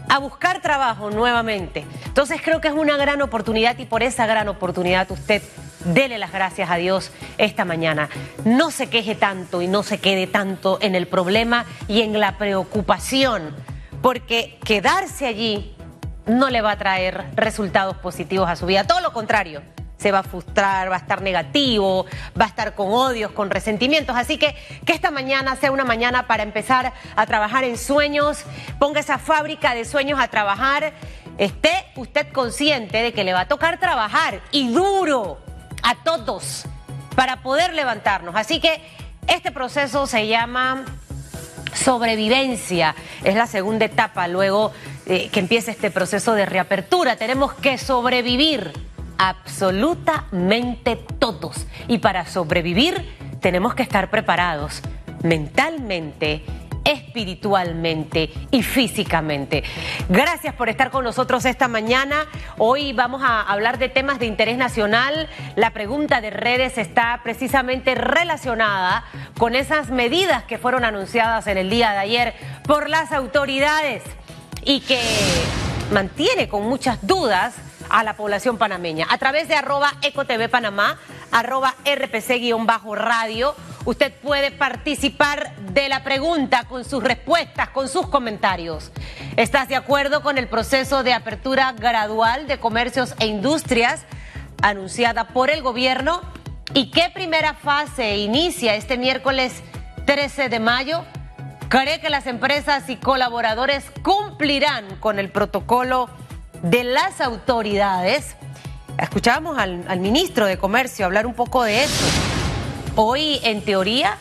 [0.09, 1.87] a buscar trabajo nuevamente.
[2.07, 5.41] Entonces creo que es una gran oportunidad y por esa gran oportunidad usted
[5.85, 8.09] dele las gracias a Dios esta mañana.
[8.45, 12.37] No se queje tanto y no se quede tanto en el problema y en la
[12.37, 13.55] preocupación,
[14.03, 15.77] porque quedarse allí
[16.27, 18.85] no le va a traer resultados positivos a su vida.
[18.85, 19.63] Todo lo contrario,
[20.03, 22.07] se va a frustrar, va a estar negativo,
[22.39, 24.17] va a estar con odios, con resentimientos.
[24.17, 24.55] Así que
[24.85, 28.45] que esta mañana sea una mañana para empezar a trabajar en sueños,
[28.79, 30.93] ponga esa fábrica de sueños a trabajar,
[31.39, 35.39] esté usted consciente de que le va a tocar trabajar y duro
[35.83, 36.65] a todos
[37.15, 38.35] para poder levantarnos.
[38.35, 38.83] Así que
[39.29, 40.85] este proceso se llama
[41.75, 44.73] sobrevivencia, es la segunda etapa luego
[45.07, 47.17] eh, que empiece este proceso de reapertura.
[47.17, 48.73] Tenemos que sobrevivir
[49.19, 51.67] absolutamente todos.
[51.89, 54.83] Y para sobrevivir tenemos que estar preparados
[55.23, 56.45] mentalmente,
[56.85, 59.63] espiritualmente y físicamente.
[60.09, 62.27] Gracias por estar con nosotros esta mañana.
[62.59, 65.29] Hoy vamos a hablar de temas de interés nacional.
[65.57, 69.05] La pregunta de redes está precisamente relacionada
[69.43, 74.05] con esas medidas que fueron anunciadas en el día de ayer por las autoridades
[74.65, 75.03] y que
[75.91, 77.53] mantiene con muchas dudas
[77.89, 79.09] a la población panameña.
[79.11, 80.97] A través de arroba ecotv panamá,
[81.33, 88.93] arroba rpc-radio, usted puede participar de la pregunta con sus respuestas, con sus comentarios.
[89.37, 94.05] ¿Estás de acuerdo con el proceso de apertura gradual de comercios e industrias
[94.63, 96.23] anunciada por el gobierno?
[96.75, 99.63] ¿Y qué primera fase inicia este miércoles
[100.07, 101.05] 13 de mayo?
[101.81, 106.11] cree que las empresas y colaboradores cumplirán con el protocolo
[106.63, 108.37] de las autoridades.
[108.99, 112.05] Escuchábamos al, ministro de Comercio hablar un poco de eso.
[112.95, 114.19] Hoy, en teoría,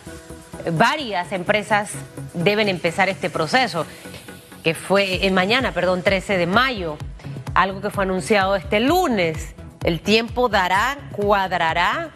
[0.71, 1.91] varias empresas
[2.33, 3.85] deben empezar este proceso,
[4.63, 6.97] que fue en mañana, perdón, 13 de mayo,
[7.53, 9.55] algo que fue anunciado este lunes.
[9.83, 12.11] El tiempo dará, cuadrará.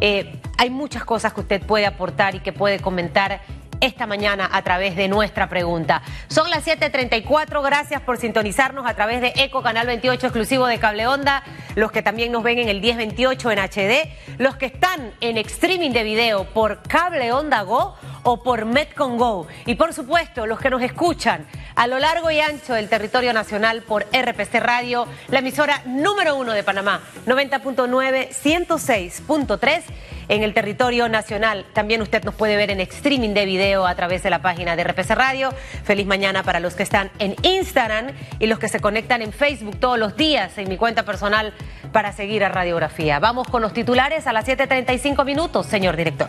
[0.00, 3.40] Eh, hay muchas cosas que usted puede aportar y que puede comentar
[3.80, 6.02] esta mañana a través de nuestra pregunta.
[6.28, 11.06] Son las 7:34, gracias por sintonizarnos a través de Eco Canal 28 exclusivo de Cable
[11.06, 11.42] Onda,
[11.74, 15.90] los que también nos ven en el 1028 en HD, los que están en streaming
[15.90, 17.94] de video por Cable Onda Go
[18.26, 22.40] o por Metcon Go y por supuesto los que nos escuchan a lo largo y
[22.40, 29.82] ancho del territorio nacional por RPC Radio, la emisora número uno de Panamá, 90.9, 106.3
[30.28, 31.66] en el territorio nacional.
[31.72, 34.82] También usted nos puede ver en streaming de video a través de la página de
[34.82, 35.52] RPC Radio.
[35.84, 38.08] Feliz mañana para los que están en Instagram
[38.40, 41.54] y los que se conectan en Facebook todos los días en mi cuenta personal
[41.92, 43.20] para seguir a Radiografía.
[43.20, 46.26] Vamos con los titulares a las 7.35 minutos, señor director.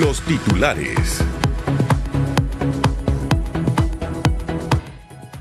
[0.00, 1.24] Los titulares.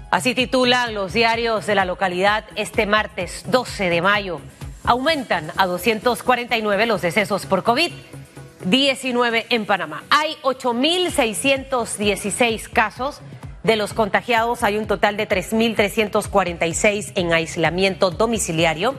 [0.10, 4.42] Así titulan los diarios de la localidad este martes 12 de mayo.
[4.84, 10.04] Aumentan a 249 los decesos por COVID-19 en Panamá.
[10.10, 13.22] Hay 8.616 casos.
[13.62, 18.96] De los contagiados hay un total de 3.346 en aislamiento domiciliario,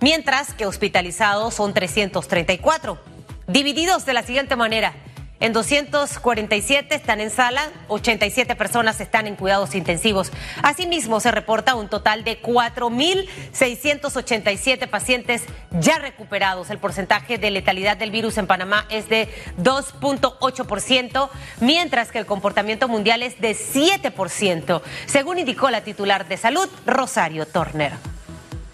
[0.00, 2.98] mientras que hospitalizados son 334,
[3.46, 4.94] divididos de la siguiente manera.
[5.38, 10.32] En 247 están en sala, 87 personas están en cuidados intensivos.
[10.62, 15.42] Asimismo, se reporta un total de 4.687 pacientes
[15.78, 16.70] ya recuperados.
[16.70, 19.28] El porcentaje de letalidad del virus en Panamá es de
[19.58, 21.28] 2.8%,
[21.60, 27.46] mientras que el comportamiento mundial es de 7%, según indicó la titular de salud, Rosario
[27.46, 28.15] Torner.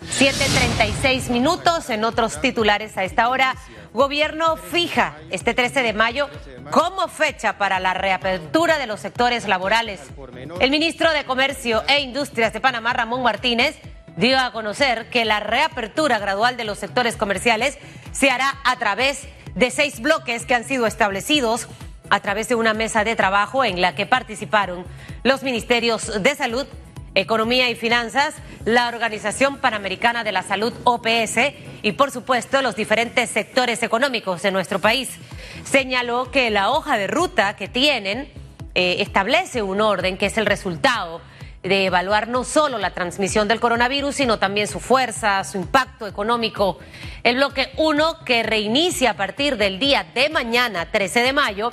[0.03, 3.57] 7.36 minutos en otros titulares a esta hora.
[3.93, 6.29] Gobierno fija este 13 de mayo
[6.71, 10.01] como fecha para la reapertura de los sectores laborales.
[10.61, 13.77] El ministro de Comercio e Industrias de Panamá, Ramón Martínez,
[14.17, 17.79] dio a conocer que la reapertura gradual de los sectores comerciales
[18.13, 21.69] se hará a través de seis bloques que han sido establecidos
[22.11, 24.85] a través de una mesa de trabajo en la que participaron
[25.23, 26.67] los ministerios de Salud,
[27.15, 33.29] Economía y Finanzas, la Organización Panamericana de la Salud OPS y por supuesto los diferentes
[33.31, 35.11] sectores económicos de nuestro país.
[35.65, 38.33] Señaló que la hoja de ruta que tienen
[38.75, 41.21] eh, establece un orden que es el resultado
[41.63, 46.79] de evaluar no solo la transmisión del coronavirus, sino también su fuerza, su impacto económico.
[47.23, 51.71] El bloque 1, que reinicia a partir del día de mañana, 13 de mayo,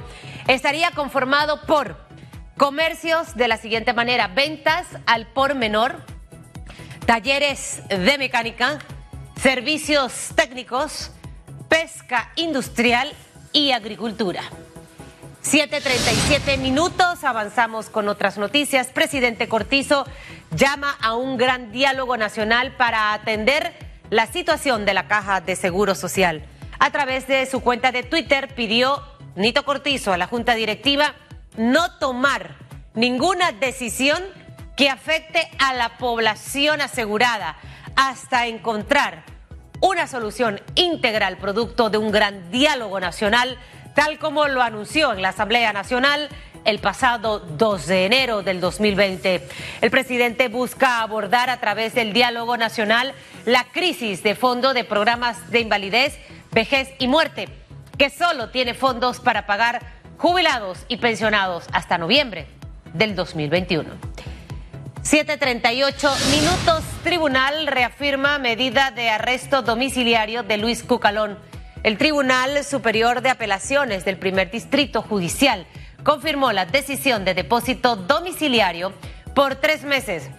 [0.47, 2.08] estaría conformado por
[2.59, 6.03] Comercios de la siguiente manera, ventas al por menor,
[7.05, 8.79] talleres de mecánica,
[9.41, 11.11] servicios técnicos,
[11.69, 13.13] pesca industrial
[13.53, 14.41] y agricultura.
[15.41, 18.87] 7.37 minutos, avanzamos con otras noticias.
[18.87, 20.05] Presidente Cortizo
[20.51, 23.71] llama a un gran diálogo nacional para atender
[24.09, 26.43] la situación de la Caja de Seguro Social.
[26.77, 29.01] A través de su cuenta de Twitter pidió
[29.37, 31.15] Nito Cortizo a la Junta Directiva
[31.57, 32.55] no tomar
[32.93, 34.21] ninguna decisión
[34.75, 37.57] que afecte a la población asegurada
[37.95, 39.23] hasta encontrar
[39.81, 43.57] una solución integral producto de un gran diálogo nacional,
[43.95, 46.29] tal como lo anunció en la Asamblea Nacional
[46.65, 49.47] el pasado 2 de enero del 2020.
[49.81, 53.13] El presidente busca abordar a través del diálogo nacional
[53.45, 56.17] la crisis de fondo de programas de invalidez,
[56.51, 57.47] vejez y muerte,
[57.97, 62.45] que solo tiene fondos para pagar jubilados y pensionados hasta noviembre
[62.93, 63.89] del 2021.
[65.01, 66.83] 738 minutos.
[67.03, 71.39] Tribunal reafirma medida de arresto domiciliario de Luis Cucalón.
[71.83, 75.65] El Tribunal Superior de Apelaciones del Primer Distrito Judicial
[76.03, 78.91] confirmó la decisión de depósito domiciliario
[79.33, 80.29] por tres meses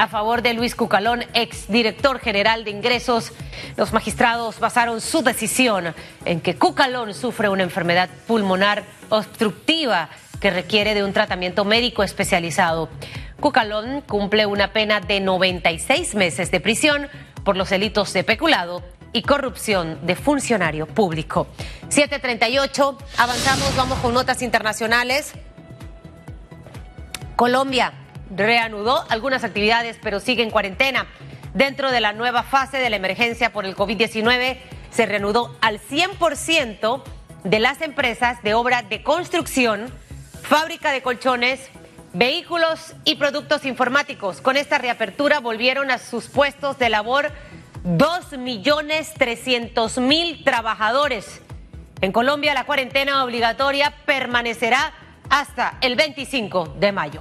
[0.00, 3.32] a favor de Luis Cucalón, exdirector general de ingresos.
[3.76, 5.94] Los magistrados basaron su decisión
[6.24, 10.08] en que Cucalón sufre una enfermedad pulmonar obstructiva
[10.40, 12.88] que requiere de un tratamiento médico especializado.
[13.40, 17.08] Cucalón cumple una pena de 96 meses de prisión
[17.44, 18.82] por los delitos de peculado
[19.12, 21.46] y corrupción de funcionario público.
[21.90, 25.34] 738, avanzamos, vamos con notas internacionales.
[27.36, 27.92] Colombia
[28.30, 31.06] reanudó algunas actividades, pero sigue en cuarentena.
[31.54, 34.58] Dentro de la nueva fase de la emergencia por el COVID-19,
[34.90, 37.02] se reanudó al 100%
[37.44, 39.90] de las empresas de obra de construcción
[40.42, 41.70] fábrica de colchones,
[42.12, 44.40] vehículos y productos informáticos.
[44.40, 47.32] Con esta reapertura volvieron a sus puestos de labor
[47.84, 51.40] 2.300.000 trabajadores.
[52.00, 54.94] En Colombia la cuarentena obligatoria permanecerá
[55.28, 57.20] hasta el 25 de mayo.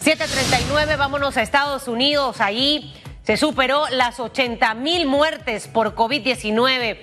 [0.00, 2.40] 739, vámonos a Estados Unidos.
[2.40, 2.94] Allí
[3.24, 6.98] se superó las 80 mil muertes por COVID-19.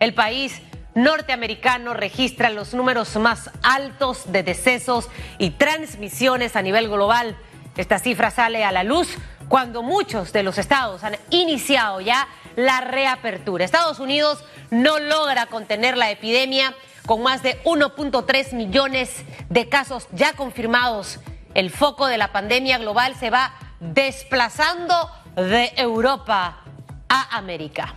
[0.00, 0.60] El país
[0.94, 7.38] norteamericano registra los números más altos de decesos y transmisiones a nivel global.
[7.76, 9.08] Esta cifra sale a la luz
[9.48, 12.26] cuando muchos de los estados han iniciado ya
[12.56, 13.64] la reapertura.
[13.64, 16.74] Estados Unidos no logra contener la epidemia
[17.06, 21.20] con más de 1.3 millones de casos ya confirmados
[21.54, 24.94] el foco de la pandemia global se va desplazando
[25.36, 26.60] de Europa
[27.08, 27.94] a América.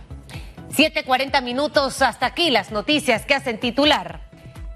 [0.70, 4.20] 7.40 minutos hasta aquí las noticias que hacen titular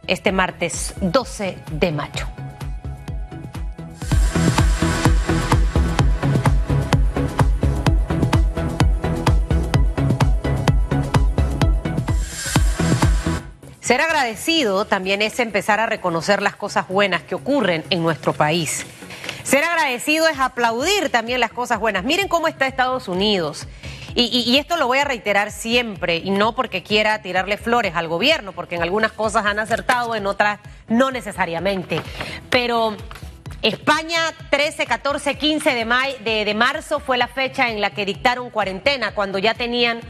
[0.07, 2.38] este martes 12 de mayo.
[13.89, 18.85] Ser agradecido también es empezar a reconocer las cosas buenas que ocurren en nuestro país.
[19.45, 22.05] Ser agradecido es aplaudir también las cosas buenas.
[22.05, 23.67] Miren cómo está Estados Unidos.
[24.15, 28.53] Y, esto lo voy a reiterar siempre, y no porque quiera tirarle flores al gobierno,
[28.53, 32.03] porque en algunas cosas han acertado, en otras no necesariamente.
[32.51, 32.95] Pero
[33.63, 34.21] España,
[34.51, 39.39] 13, 14, 15 de, de marzo fue la fecha en la que dictaron cuarentena, cuando
[39.39, 40.01] ya tenían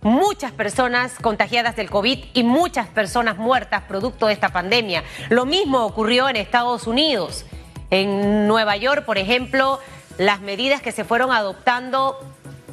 [0.00, 5.02] muchas personas contagiadas del COVID y muchas personas muertas producto de esta pandemia.
[5.28, 7.44] Lo mismo ocurrió en Estados Unidos.
[7.90, 9.80] En Nueva York, por ejemplo,
[10.18, 12.18] las medidas que se fueron adoptando,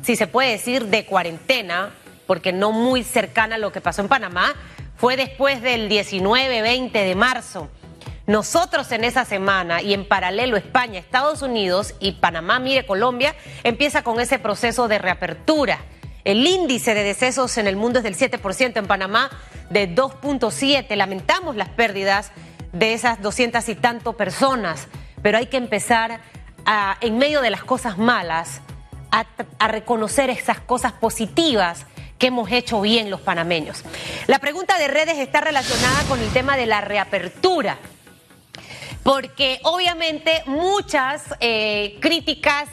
[0.04, 1.92] si se puede decir, de cuarentena,
[2.28, 4.54] porque no muy cercana a lo que pasó en Panamá,
[4.98, 7.70] fue después del 19-20 de marzo.
[8.28, 14.04] Nosotros en esa semana y en paralelo España, Estados Unidos y Panamá, mire Colombia, empieza
[14.04, 15.80] con ese proceso de reapertura.
[16.26, 19.30] El índice de decesos en el mundo es del 7%, en Panamá
[19.70, 20.96] de 2.7%.
[20.96, 22.32] Lamentamos las pérdidas
[22.74, 24.88] de esas doscientas y tanto personas,
[25.22, 26.20] pero hay que empezar
[27.00, 28.62] en medio de las cosas malas
[29.12, 29.26] a,
[29.60, 31.86] a reconocer esas cosas positivas
[32.18, 33.84] que hemos hecho bien los panameños.
[34.26, 37.78] La pregunta de redes está relacionada con el tema de la reapertura,
[39.04, 42.68] porque obviamente muchas eh, críticas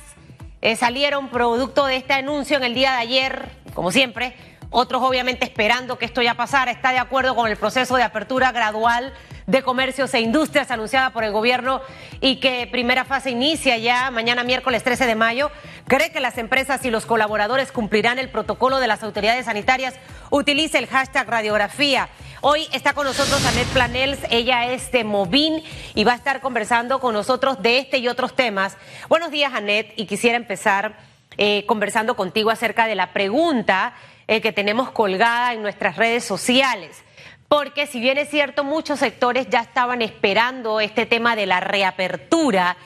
[0.62, 4.34] eh, salieron producto de este anuncio en el día de ayer, como siempre.
[4.70, 8.52] Otros obviamente esperando que esto ya pasara, está de acuerdo con el proceso de apertura
[8.52, 9.12] gradual
[9.46, 11.80] de comercios e industrias anunciada por el gobierno
[12.20, 15.50] y que primera fase inicia ya mañana miércoles 13 de mayo.
[15.86, 19.94] ¿Cree que las empresas y los colaboradores cumplirán el protocolo de las autoridades sanitarias?
[20.30, 22.08] Utilice el hashtag radiografía.
[22.40, 25.62] Hoy está con nosotros Anet Planels, ella es de Movin
[25.94, 28.76] y va a estar conversando con nosotros de este y otros temas.
[29.08, 30.96] Buenos días, Anet, y quisiera empezar
[31.38, 33.94] eh, conversando contigo acerca de la pregunta
[34.26, 37.04] eh, que tenemos colgada en nuestras redes sociales
[37.52, 42.78] porque si bien es cierto, muchos sectores ya estaban esperando este tema de la reapertura,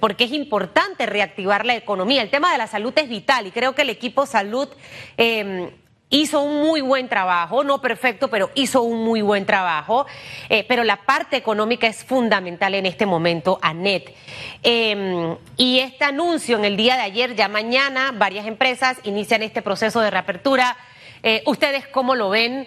[0.00, 2.22] porque es importante reactivar la economía.
[2.22, 4.70] El tema de la salud es vital y creo que el equipo salud
[5.18, 5.68] em,
[6.08, 10.06] hizo un muy buen trabajo, no perfecto, pero hizo un muy buen trabajo.
[10.48, 14.16] Eh, pero la parte económica es fundamental en este momento, ANET.
[14.62, 19.60] Em, y este anuncio en el día de ayer, ya mañana, varias empresas inician este
[19.60, 20.78] proceso de reapertura.
[21.22, 22.66] Eh, ¿Ustedes cómo lo ven?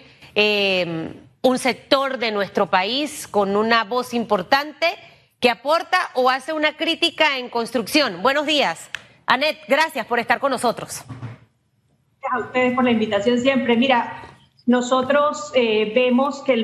[1.48, 4.84] Un sector de nuestro país con una voz importante
[5.40, 8.20] que aporta o hace una crítica en construcción.
[8.20, 8.90] Buenos días.
[9.24, 11.06] Anet, gracias por estar con nosotros.
[12.20, 13.78] Gracias a ustedes por la invitación siempre.
[13.78, 14.20] Mira,
[14.66, 16.54] nosotros eh, vemos que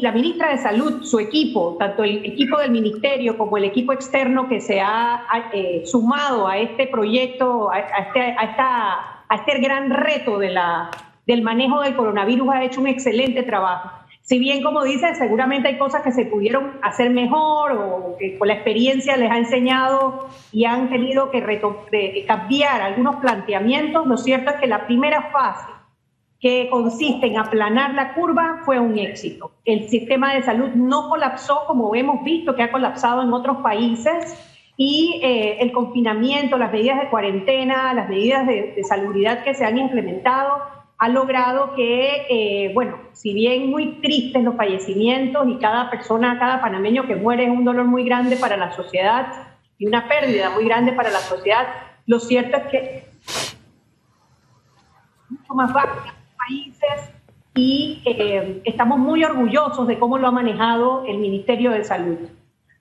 [0.00, 4.48] la ministra de Salud, su equipo, tanto el equipo del ministerio como el equipo externo
[4.48, 10.90] que se ha eh, sumado a este proyecto, este, a este gran reto de la
[11.26, 13.90] del manejo del coronavirus ha hecho un excelente trabajo.
[14.24, 18.48] Si bien, como dice, seguramente hay cosas que se pudieron hacer mejor o que con
[18.48, 24.56] la experiencia les ha enseñado y han tenido que cambiar algunos planteamientos, lo cierto es
[24.56, 25.70] que la primera fase,
[26.40, 29.52] que consiste en aplanar la curva, fue un éxito.
[29.62, 34.42] El sistema de salud no colapsó como hemos visto que ha colapsado en otros países
[34.78, 39.66] y eh, el confinamiento, las medidas de cuarentena, las medidas de, de salubridad que se
[39.66, 45.90] han implementado ha logrado que, eh, bueno, si bien muy tristes los fallecimientos y cada
[45.90, 49.26] persona, cada panameño que muere es un dolor muy grande para la sociedad
[49.78, 51.66] y una pérdida muy grande para la sociedad,
[52.06, 53.04] lo cierto es que
[55.28, 57.14] mucho más bajo en los países
[57.54, 62.18] y eh, estamos muy orgullosos de cómo lo ha manejado el Ministerio de Salud.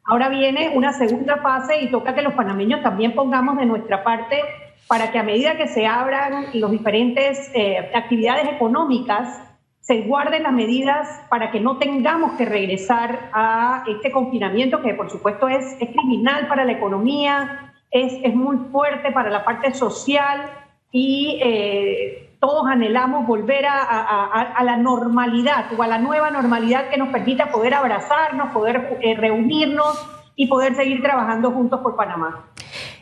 [0.05, 4.41] Ahora viene una segunda fase y toca que los panameños también pongamos de nuestra parte
[4.88, 9.39] para que a medida que se abran las diferentes eh, actividades económicas,
[9.84, 15.09] se guarden las medidas para que no tengamos que regresar a este confinamiento que por
[15.09, 20.49] supuesto es, es criminal para la economía, es, es, muy fuerte para la parte social
[20.89, 26.97] y eh, todos anhelamos volver a, a, la normalidad o a la nueva normalidad que
[26.97, 32.52] nos permita poder abrazarnos, poder eh, reunirnos y poder seguir trabajando juntos por Panamá.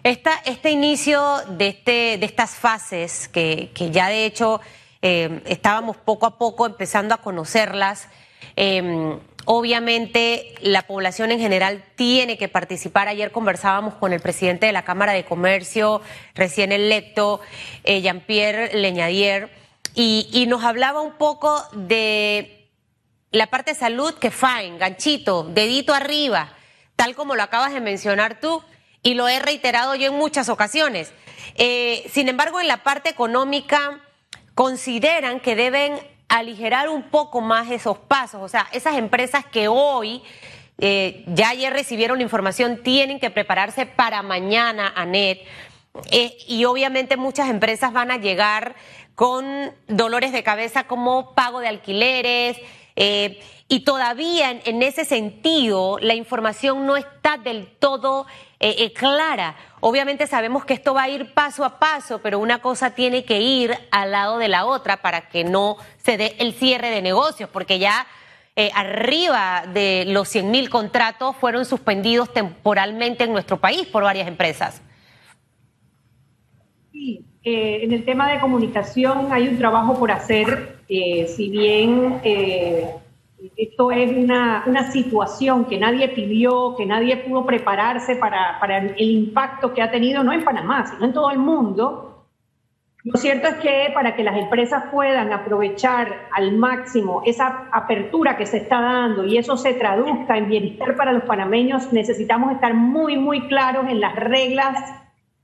[0.03, 4.61] Esta, este inicio de, este, de estas fases, que, que ya de hecho
[5.01, 8.07] eh, estábamos poco a poco empezando a conocerlas,
[8.55, 13.07] eh, Obviamente la población en general tiene que participar.
[13.07, 16.01] Ayer conversábamos con el presidente de la Cámara de Comercio,
[16.35, 17.41] recién electo,
[17.83, 19.49] eh, Jean-Pierre Leñadier,
[19.93, 22.69] y, nos hablaba un poco de
[23.31, 26.53] la parte de salud que fine, ganchito, dedito arriba,
[26.95, 28.63] tal como lo acabas de mencionar tú,
[29.03, 31.11] y lo he reiterado yo en muchas ocasiones.
[31.55, 33.99] Eh, sin embargo, en la parte económica
[34.55, 35.99] consideran que deben
[36.29, 38.41] aligerar un poco más esos pasos.
[38.41, 40.23] O sea, esas empresas que hoy,
[40.79, 45.41] eh, ya ayer recibieron la información, tienen que prepararse para mañana, ANET.
[46.09, 48.75] Eh, y obviamente muchas empresas van a llegar
[49.15, 52.57] con dolores de cabeza como pago de alquileres.
[52.95, 53.41] Eh,
[53.72, 58.26] y todavía en, ese sentido la información no está del todo
[58.93, 59.55] clara.
[59.80, 63.39] Obviamente sabemos que esto va a ir paso a paso, pero una cosa tiene que
[63.39, 67.49] ir al lado de la otra para que no se dé el cierre de negocios,
[67.49, 68.05] porque ya
[68.57, 74.28] eh, arriba de los 100 mil contratos fueron suspendidos temporalmente en nuestro país por varias
[74.28, 74.82] empresas.
[76.91, 82.19] Sí, eh, en el tema de comunicación hay un trabajo por hacer, eh, si bien
[83.55, 89.09] esto es una, una, situación que nadie pidió, que nadie pudo prepararse para, para, el
[89.09, 92.25] impacto que ha tenido, no en Panamá, sino en todo el mundo.
[93.03, 98.45] Lo cierto es que para que las empresas puedan aprovechar al máximo esa apertura que
[98.45, 103.17] se está dando y eso se traduzca en bienestar para los panameños, necesitamos estar muy,
[103.17, 105.00] muy claros en las reglas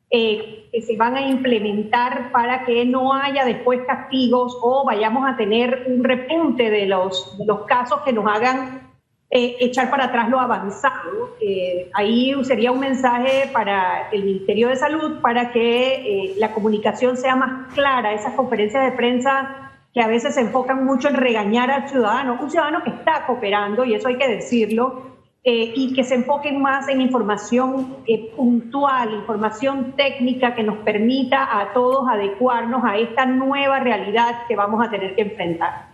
[0.09, 5.35] eh, que se van a implementar para que no haya después castigos o vayamos a
[5.35, 8.87] tener un repunte de los, los casos que nos hagan
[9.29, 11.35] eh, echar para atrás lo avanzado.
[11.41, 17.35] Eh, ahí sería un mensaje para el Ministerio de Salud para que la comunicación sea
[17.35, 21.89] más clara, esas conferencias de prensa que a veces se enfocan mucho en regañar al
[21.89, 25.16] ciudadano, un ciudadano que está cooperando, y eso hay que decirlo,
[25.49, 31.61] eh, y que se enfoquen más en información eh, puntual, información técnica que nos permita
[31.61, 35.87] a todos adecuarnos a esta nueva realidad que vamos a tener que enfrentar.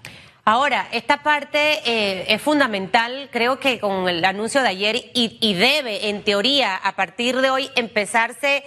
[0.44, 5.54] Ahora, esta parte eh, es fundamental, creo que con el anuncio de ayer y, y
[5.54, 8.64] debe, en teoría, a partir de hoy, empezarse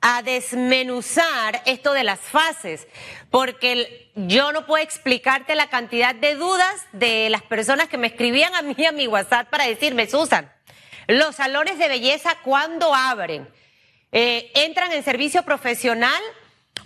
[0.00, 2.86] a desmenuzar esto de las fases,
[3.30, 8.54] porque yo no puedo explicarte la cantidad de dudas de las personas que me escribían
[8.54, 10.52] a mí a mi WhatsApp para decirme, Susan,
[11.06, 13.48] los salones de belleza, ¿cuándo abren?
[14.12, 16.22] Eh, ¿Entran en servicio profesional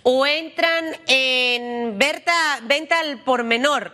[0.03, 3.93] o entran en venta al por menor?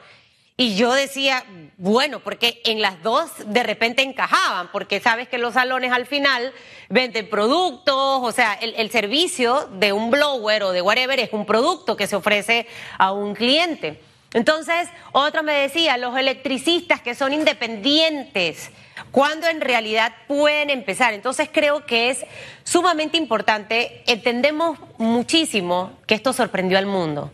[0.60, 1.46] Y yo decía,
[1.78, 6.52] bueno, porque en las dos de repente encajaban, porque sabes que los salones al final
[6.90, 11.96] venden productos, o sea, el, servicio de un blower o de whatever es un producto
[11.96, 12.66] que se ofrece
[12.98, 14.02] a un cliente.
[14.34, 18.72] Entonces, otro me decía, los electricistas que son independientes,
[19.12, 21.14] ¿cuándo en realidad pueden empezar?
[21.14, 22.26] Entonces creo que es
[22.64, 27.32] sumamente importante, entendemos muchísimo que esto sorprendió al mundo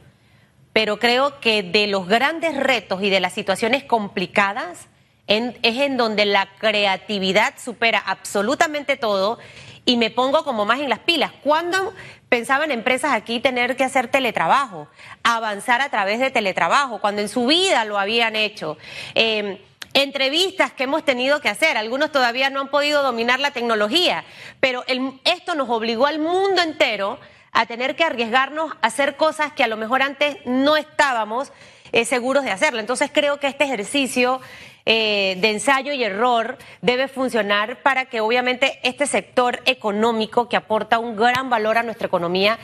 [0.73, 4.87] pero creo que de los grandes retos y de las situaciones complicadas
[5.27, 9.39] es en donde la creatividad supera absolutamente todo
[9.85, 11.31] y me pongo como más en las pilas.
[11.43, 11.93] ¿Cuándo
[12.29, 14.87] pensaban empresas aquí tener que hacer teletrabajo,
[15.23, 18.77] avanzar a través de teletrabajo, cuando en su vida lo habían hecho?
[19.13, 19.57] Em,
[19.93, 24.23] entrevistas que hemos tenido que hacer, algunos todavía no han podido dominar la tecnología,
[24.59, 24.83] pero
[25.23, 27.19] esto nos obligó al mundo entero
[27.53, 31.51] a tener que arriesgarnos a hacer cosas que a lo mejor antes no estábamos
[31.91, 32.79] eh, seguros de hacerlo.
[32.79, 34.41] Entonces creo que este ejercicio
[34.85, 40.99] eh, de ensayo y error debe funcionar para que obviamente este sector económico que aporta
[40.99, 42.59] un gran valor a nuestra economía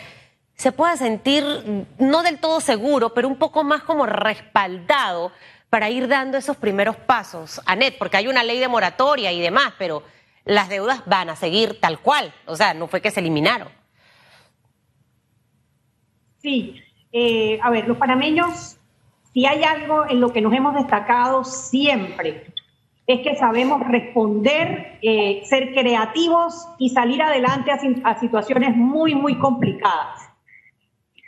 [0.56, 1.46] se pueda sentir
[2.00, 5.32] no del todo seguro, pero un poco más como respaldado
[5.70, 7.62] para ir dando esos primeros pasos.
[7.66, 10.04] Anet, porque hay una ley de moratoria y demás, pero
[10.44, 12.34] las deudas van a seguir tal cual.
[12.46, 13.79] O sea, no fue que se eliminaron.
[16.40, 16.82] Sí,
[17.12, 18.80] eh, a ver, los panameños,
[19.34, 22.54] si hay algo en lo que nos hemos destacado siempre,
[23.10, 30.30] es que sabemos responder, eh, ser creativos y salir adelante a, situaciones muy, muy complicadas.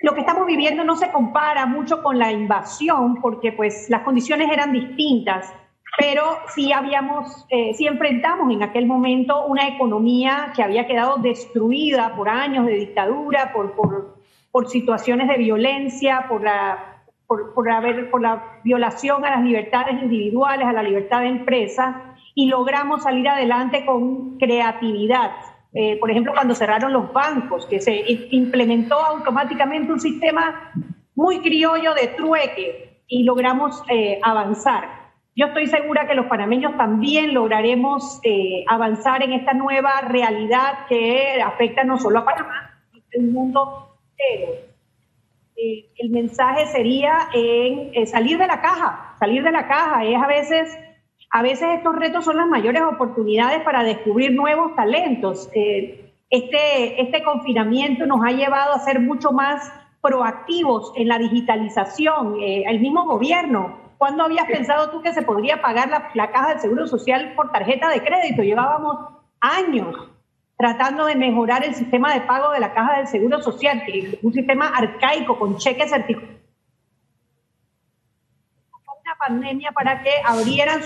[0.03, 4.51] Lo que estamos viviendo no se compara mucho con la invasión porque pues las condiciones
[4.51, 5.51] eran distintas,
[5.97, 12.15] pero sí habíamos, eh, sí enfrentamos en aquel momento una economía que había quedado destruida
[12.15, 14.10] por años de dictadura, por, por,
[14.51, 16.91] por situaciones de violencia, por la
[17.55, 22.47] por, haber, por la violación a las libertades individuales, a la libertad de empresa, y
[22.47, 25.31] logramos salir adelante con creatividad.
[25.73, 30.71] Eh, por ejemplo, cuando cerraron los bancos, que se implementó automáticamente un sistema
[31.15, 35.01] muy criollo de trueque y logramos eh, avanzar.
[35.33, 41.41] Yo estoy segura que los panameños también lograremos eh, avanzar en esta nueva realidad que
[41.41, 43.90] afecta no solo a Panamá, sino al mundo
[44.29, 44.71] entero.
[45.55, 50.03] Eh, el mensaje sería en eh, salir de la caja, salir de la caja.
[50.05, 50.77] Es a veces,
[51.29, 55.49] a veces estos retos son las mayores oportunidades para descubrir nuevos talentos.
[55.53, 62.37] Eh, este, este confinamiento nos ha llevado a ser mucho más proactivos en la digitalización.
[62.41, 66.59] el mismo gobierno, ¿cuándo habías pensado tú que se podría pagar la, la caja del
[66.59, 68.41] Seguro Social por tarjeta de crédito?
[68.41, 68.97] Llevábamos
[69.41, 69.95] años
[70.61, 74.17] tratando de mejorar el sistema de pago de la Caja del Seguro Social, que es
[74.21, 76.39] un sistema arcaico con cheques certificados.
[78.69, 80.79] Una pandemia para que abrieran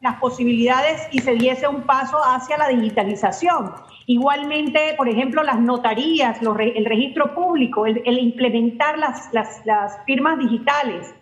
[0.00, 3.72] las posibilidades y se diese un paso hacia la digitalización.
[4.06, 11.14] Igualmente, por ejemplo, las notarías, el registro público, el, implementar las, las firmas digitales,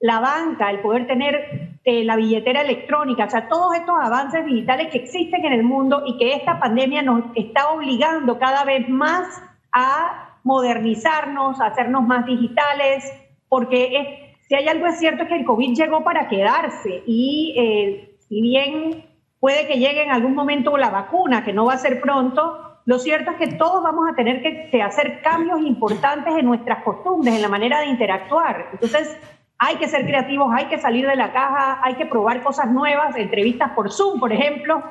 [0.00, 4.88] la banca, el poder tener eh, la billetera electrónica, o sea, todos estos avances digitales
[4.92, 9.26] que existen en el mundo y que esta pandemia nos está obligando cada vez más
[9.72, 13.10] a modernizarnos, a hacernos más digitales,
[13.48, 18.16] porque si hay algo es cierto es que el COVID llegó para quedarse y eh,
[18.28, 19.04] si bien
[19.40, 22.98] puede que llegue en algún momento la vacuna, que no va a ser pronto, lo
[22.98, 27.42] cierto es que todos vamos a tener que hacer cambios importantes en nuestras costumbres, en
[27.42, 28.70] la manera de interactuar.
[28.72, 29.14] Entonces,
[29.58, 33.16] hay que ser creativos, hay que salir de la caja, hay que probar cosas nuevas,
[33.16, 34.82] entrevistas por Zoom, por ejemplo,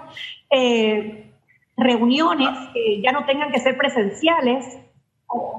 [0.49, 1.32] eh,
[1.78, 4.78] reuniones que ya no tengan que ser presenciales.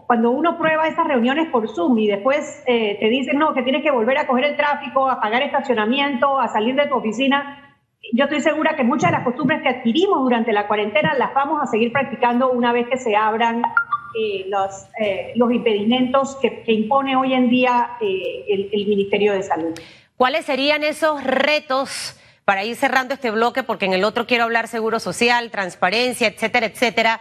[0.06, 3.82] Cuando uno prueba esas reuniones por Zoom y después eh, te dicen, no, que tienes
[3.82, 7.76] que volver a coger el tráfico, a pagar estacionamiento, a salir de tu oficina,
[8.12, 11.62] yo estoy segura que muchas de las costumbres que adquirimos durante la cuarentena las vamos
[11.62, 13.62] a seguir practicando una vez que se abran
[14.14, 19.78] eh, los, eh, los impedimentos que, impone hoy en día eh, el, Ministerio de Salud.
[20.16, 23.62] ¿Cuáles serían esos retos para ir cerrando este bloque?
[23.62, 27.20] Porque en el otro quiero hablar seguro social, transparencia, etcétera, etcétera.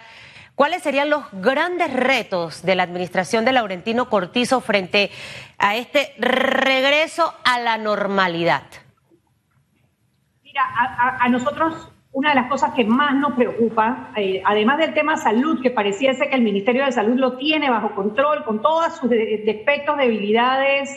[0.55, 5.11] ¿Cuáles serían los grandes retos de la administración de Laurentino Cortizo frente
[5.57, 8.63] a este regreso a la normalidad?
[10.41, 10.63] Mira,
[11.19, 15.61] a nosotros una de las cosas que más nos preocupa, eh, además del tema salud,
[15.61, 19.95] que pareciese que el Ministerio de Salud lo tiene bajo control, con todos sus defectos,
[19.97, 20.89] debilidades,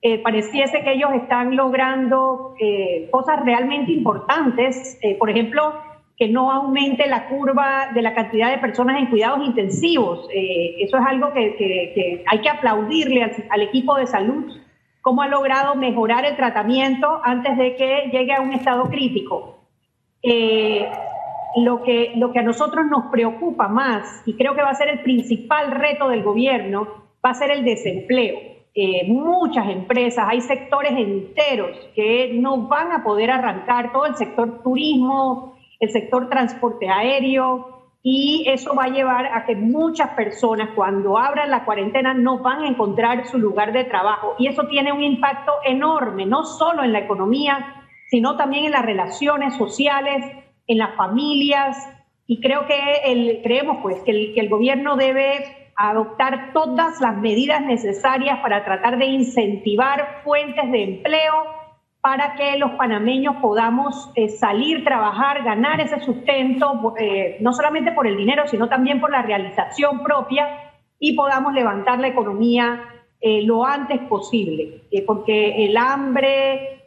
[0.00, 5.74] eh, pareciese que ellos están logrando eh, cosas realmente importantes, por ejemplo,
[6.16, 10.28] que no aumente la curva de la cantidad de personas en cuidados intensivos.
[10.30, 14.44] eso es algo que, hay que aplaudirle al, al equipo de salud,
[15.00, 19.61] cómo ha logrado mejorar el tratamiento antes de que llegue a un estado crítico.
[20.22, 20.88] Eh,
[21.56, 24.88] lo, que, lo que a nosotros nos preocupa más, y creo que va a ser
[24.88, 26.88] el principal reto del gobierno,
[27.24, 28.38] va a ser el desempleo.
[28.74, 34.62] Eh, muchas empresas, hay sectores enteros que no van a poder arrancar, todo el sector
[34.62, 37.72] turismo, el sector transporte aéreo,
[38.04, 42.62] y eso va a llevar a que muchas personas cuando abran la cuarentena no van
[42.62, 44.34] a encontrar su lugar de trabajo.
[44.38, 47.81] Y eso tiene un impacto enorme, no solo en la economía,
[48.12, 50.22] sino también en las relaciones sociales,
[50.66, 51.78] en las familias.
[52.26, 57.16] Y creo que el, creemos pues que el, que el gobierno debe adoptar todas las
[57.16, 61.32] medidas necesarias para tratar de incentivar fuentes de empleo
[62.02, 68.06] para que los panameños podamos eh, salir, trabajar, ganar ese sustento, eh, no solamente por
[68.06, 72.82] el dinero, sino también por la realización propia y podamos levantar la economía
[73.22, 76.80] eh, lo antes posible, porque el hambre,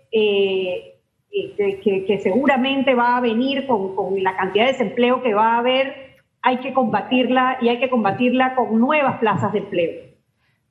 [1.83, 6.57] que, seguramente va a venir con, la cantidad de desempleo que va a haber, hay
[6.57, 10.14] que combatirla y hay que combatirla con nuevas plazas de empleo.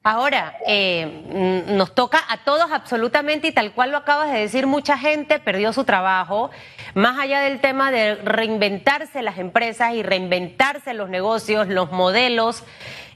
[0.06, 4.98] Ahora, eh, nos toca a todos absolutamente y tal cual lo acabas de decir, mucha
[4.98, 6.50] gente perdió su trabajo,
[6.92, 12.64] más allá del tema de reinventarse las empresas y reinventarse los negocios, los modelos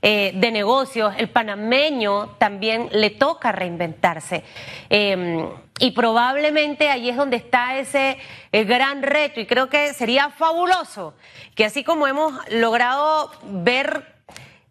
[0.01, 4.43] eh, de negocios, el panameño también le toca reinventarse.
[4.89, 5.47] Em,
[5.81, 8.17] y probablemente ahí es donde está ese
[8.51, 11.13] gran reto y creo que sería fabuloso
[11.55, 14.18] que así como hemos logrado ver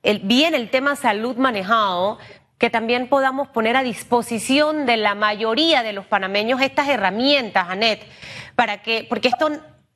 [0.08, 2.18] el, bien el tema salud manejado,
[2.58, 8.02] que también podamos poner a disposición de la mayoría de los panameños estas herramientas, Anet,
[8.56, 9.52] para que, porque esto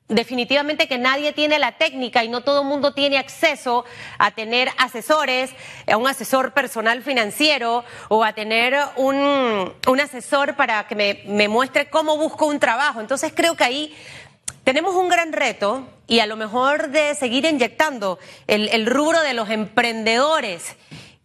[0.09, 3.85] definitivamente que nadie tiene la técnica y no todo el mundo tiene acceso
[4.17, 5.51] a tener asesores,
[5.89, 11.47] a un asesor personal financiero o a tener un, un asesor para que me, me
[11.47, 12.99] muestre cómo busco un trabajo.
[12.99, 13.95] Entonces creo que ahí
[14.63, 19.49] tenemos un gran reto y a lo mejor de seguir inyectando el, rubro de los
[19.49, 20.75] emprendedores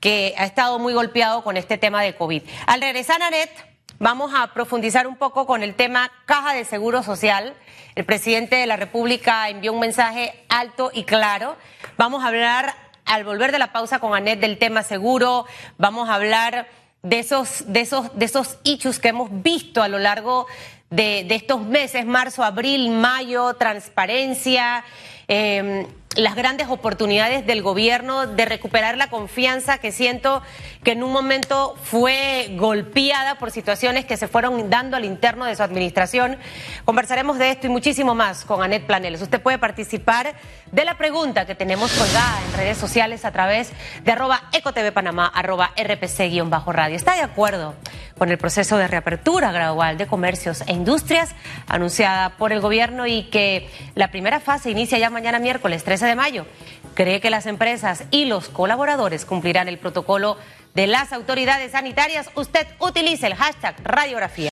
[0.01, 2.43] que ha estado muy golpeado con este tema de COVID.
[2.67, 3.51] Al regresar a NET,
[3.99, 7.55] vamos a profundizar un poco con el tema caja de seguro social.
[7.95, 11.57] El presidente de la República envió un mensaje alto y claro.
[11.97, 12.75] Vamos a hablar,
[13.05, 15.47] al volver de la pausa con Anet, del tema seguro.
[15.79, 16.69] Vamos a hablar
[17.03, 20.47] de esos, de esos, de esos hechos que hemos visto a lo largo
[20.91, 24.85] de, estos meses, marzo, abril, mayo, transparencia,
[25.29, 25.87] em,
[26.17, 30.43] las grandes oportunidades del gobierno de recuperar la confianza que siento
[30.83, 35.55] que en un momento fue golpeada por situaciones que se fueron dando al interno de
[35.55, 36.39] su administración.
[36.85, 39.21] Conversaremos de esto y muchísimo más con Anet Planeles.
[39.21, 40.35] Usted puede participar
[40.73, 43.71] de la pregunta que tenemos colgada en redes sociales a través
[44.03, 46.97] de arroba ecotvpanamá, arroba rpc-radio.
[46.97, 47.75] ¿Está de acuerdo?
[48.19, 51.35] con el proceso de reapertura gradual de comercios e industrias
[51.67, 56.15] anunciada por el gobierno y que la primera fase inicia ya mañana miércoles 13 de
[56.15, 56.47] mayo.
[56.95, 60.39] Cree que las empresas y los colaboradores cumplirán el protocolo
[60.75, 62.31] de las autoridades sanitarias.
[62.37, 64.45] Usted utilice el hashtag radiografía.